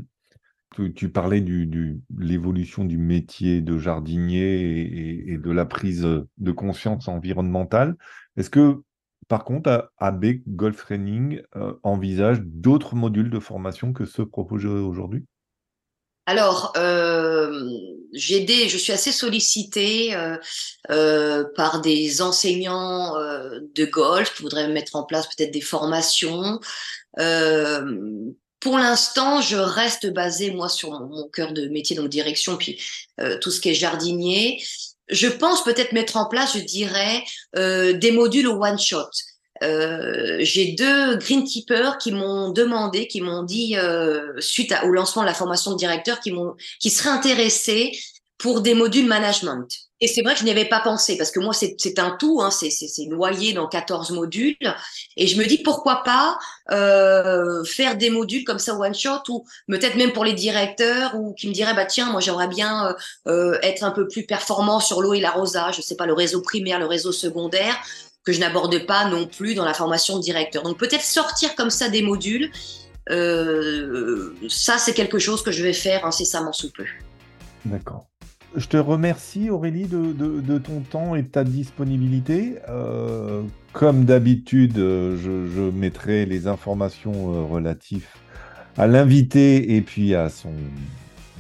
Tu, 0.95 1.09
parlais 1.09 1.39
du- 1.39 2.01
l'évolution 2.17 2.83
du 2.83 2.97
métier 2.97 3.61
de 3.61 3.77
jardinier 3.77 4.59
et, 4.59 5.33
et- 5.33 5.37
de 5.37 5.51
la 5.51 5.65
prise 5.65 6.05
de 6.37 6.51
conscience 6.51 7.07
environnementale. 7.07 7.95
Est-ce 8.35 8.49
que, 8.49 8.81
par 9.29 9.45
contre, 9.45 9.91
AB 9.97 10.41
Golf 10.47 10.77
Training 10.77 11.41
euh, 11.55 11.73
envisage 11.83 12.41
d'autres 12.41 12.95
modules 12.95 13.29
de 13.29 13.39
formation 13.39 13.93
que 13.93 14.03
ceux 14.05 14.25
proposés 14.25 14.67
aujourd'hui? 14.67 15.25
Alors, 16.27 16.73
euh, 16.75 17.69
j'ai 18.13 18.39
des, 18.39 18.67
je 18.67 18.77
suis 18.77 18.91
assez 18.91 19.11
sollicitée 19.11 20.15
euh, 20.15 20.37
euh, 20.89 21.43
par 21.55 21.81
des 21.81 22.21
enseignants 22.21 23.13
de 23.15 23.85
golf 23.85 24.33
qui 24.35 24.41
voudraient 24.41 24.67
mettre 24.67 24.95
en 24.95 25.03
place 25.03 25.27
peut-être 25.27 25.51
des 25.51 25.61
formations. 25.61 26.59
Pour 28.59 28.79
l'instant, 28.79 29.41
je 29.41 29.57
reste 29.57 30.11
basée, 30.11 30.49
moi, 30.49 30.69
sur 30.69 30.91
mon, 30.91 31.29
cœur 31.29 31.53
de 31.53 31.67
métier, 31.67 31.95
donc 31.95 32.09
direction, 32.09 32.57
puis 32.57 32.81
tout 33.41 33.51
ce 33.51 33.61
qui 33.61 33.69
est 33.69 33.75
jardinier. 33.75 34.63
Je 35.07 35.27
pense 35.27 35.63
peut-être 35.63 35.91
mettre 35.91 36.17
en 36.17 36.25
place, 36.27 36.57
je 36.57 36.63
dirais, 36.63 37.23
des 37.53 38.11
modules 38.11 38.47
one-shot. 38.47 39.11
Euh, 39.63 40.37
j'ai 40.41 40.73
deux 40.73 41.15
greenkeepers 41.17 41.97
qui 41.97 42.11
m'ont 42.11 42.49
demandé, 42.49 43.07
qui 43.07 43.21
m'ont 43.21 43.43
dit 43.43 43.77
euh, 43.77 44.33
suite 44.39 44.73
au 44.83 44.89
lancement 44.89 45.21
de 45.21 45.27
la 45.27 45.33
formation 45.33 45.71
de 45.71 45.77
directeur, 45.77 46.19
qui 46.19 46.31
m'ont, 46.31 46.55
qui 46.79 46.89
seraient 46.89 47.09
intéressés 47.09 47.91
pour 48.37 48.61
des 48.61 48.73
modules 48.73 49.07
management. 49.07 49.67
Et 50.01 50.07
c'est 50.07 50.21
vrai 50.21 50.33
que 50.33 50.41
je 50.41 50.43
n'y 50.43 50.51
avais 50.51 50.65
pas 50.65 50.81
pensé 50.81 51.17
parce 51.17 51.31
que 51.31 51.39
moi, 51.39 51.53
c'est 51.53 51.99
un 51.99 52.11
tout, 52.19 52.41
hein, 52.41 52.51
c'est 52.51 52.69
noyé 53.07 53.53
dans 53.53 53.67
14 53.67 54.11
modules. 54.11 54.57
Et 55.15 55.25
je 55.25 55.37
me 55.37 55.45
dis 55.45 55.59
pourquoi 55.59 56.03
pas 56.03 56.37
euh, 56.71 57.63
faire 57.63 57.95
des 57.95 58.09
modules 58.09 58.43
comme 58.43 58.59
ça 58.59 58.75
one 58.75 58.93
shot 58.93 59.21
ou 59.29 59.45
peut-être 59.69 59.95
même 59.95 60.11
pour 60.11 60.25
les 60.25 60.33
directeurs 60.33 61.15
ou 61.15 61.33
qui 61.33 61.47
me 61.47 61.53
diraient 61.53 61.73
bah 61.73 61.85
tiens, 61.85 62.11
moi 62.11 62.19
j'aimerais 62.19 62.49
bien 62.49 62.87
euh, 62.87 62.93
euh, 63.27 63.59
être 63.63 63.83
un 63.83 63.91
peu 63.91 64.05
plus 64.07 64.25
performant 64.25 64.81
sur 64.81 65.01
l'eau 65.01 65.13
et 65.13 65.21
l'arrosage, 65.21 65.77
je 65.77 65.81
sais 65.81 65.95
pas 65.95 66.05
le 66.05 66.13
réseau 66.13 66.41
primaire, 66.41 66.77
le 66.77 66.87
réseau 66.87 67.13
secondaire 67.13 67.75
que 68.25 68.33
je 68.33 68.39
n'aborde 68.39 68.85
pas 68.85 69.07
non 69.07 69.27
plus 69.27 69.53
dans 69.53 69.63
la 69.63 69.73
formation 69.73 70.17
de 70.17 70.23
directeur. 70.23 70.63
Donc 70.63 70.77
peut-être 70.77 71.03
sortir 71.03 71.55
comme 71.55 71.69
ça 71.69 71.89
des 71.89 72.01
modules, 72.01 72.51
euh, 73.11 74.33
ça 74.49 74.77
c'est 74.79 74.93
quelque 74.93 75.19
chose 75.19 75.43
que 75.43 75.51
je 75.51 75.63
vais 75.63 75.73
faire 75.73 76.05
incessamment 76.05 76.51
sous 76.51 76.71
peu. 76.71 76.85
D'accord. 77.65 78.07
Je 78.55 78.67
te 78.67 78.77
remercie 78.77 79.49
Aurélie 79.49 79.85
de, 79.85 80.57
ton 80.57 80.79
temps 80.79 81.15
et 81.15 81.21
de 81.21 81.27
ta 81.27 81.43
disponibilité. 81.43 82.55
Euh, 82.69 83.43
comme 83.73 84.05
d'habitude, 84.05 84.77
euh, 84.77 85.17
je, 85.21 85.69
mettrai 85.71 86.25
les 86.25 86.47
informations 86.47 87.47
relatives 87.47 88.07
à 88.77 88.87
l'invité 88.87 89.75
et 89.75 89.81
puis 89.81 90.15
à 90.15 90.29
son 90.29 90.53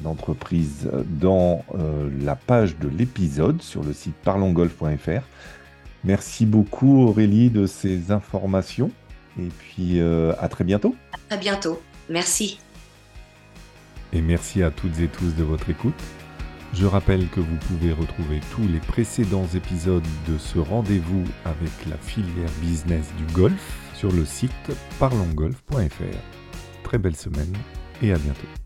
entreprise 0.03 0.89
dans 1.07 1.63
la 2.21 2.35
page 2.35 2.77
de 2.77 2.89
l'épisode 2.89 3.61
sur 3.61 3.81
le 3.81 3.93
site 3.93 4.15
parlongolf.fr. 4.23 5.23
Merci 6.05 6.45
beaucoup 6.45 7.01
Aurélie 7.07 7.49
de 7.49 7.65
ces 7.65 8.11
informations 8.11 8.91
et 9.39 9.49
puis 9.59 9.99
à 10.01 10.47
très 10.49 10.63
bientôt. 10.63 10.95
À 11.11 11.17
très 11.29 11.37
bientôt. 11.37 11.81
Merci. 12.09 12.59
Et 14.13 14.21
merci 14.21 14.63
à 14.63 14.71
toutes 14.71 14.99
et 14.99 15.07
tous 15.07 15.35
de 15.35 15.43
votre 15.43 15.69
écoute. 15.69 16.01
Je 16.73 16.85
rappelle 16.85 17.27
que 17.29 17.39
vous 17.39 17.55
pouvez 17.67 17.93
retrouver 17.93 18.41
tous 18.51 18.67
les 18.67 18.79
précédents 18.79 19.47
épisodes 19.53 20.03
de 20.27 20.37
ce 20.37 20.59
rendez-vous 20.59 21.23
avec 21.45 21.71
la 21.89 21.97
filière 21.97 22.49
business 22.61 23.05
du 23.17 23.33
golf 23.33 23.79
sur 23.93 24.11
le 24.11 24.25
site 24.25 24.51
parlongolf.fr. 24.99 26.83
Très 26.83 26.97
belle 26.97 27.15
semaine 27.15 27.53
et 28.01 28.11
à 28.11 28.17
bientôt. 28.17 28.64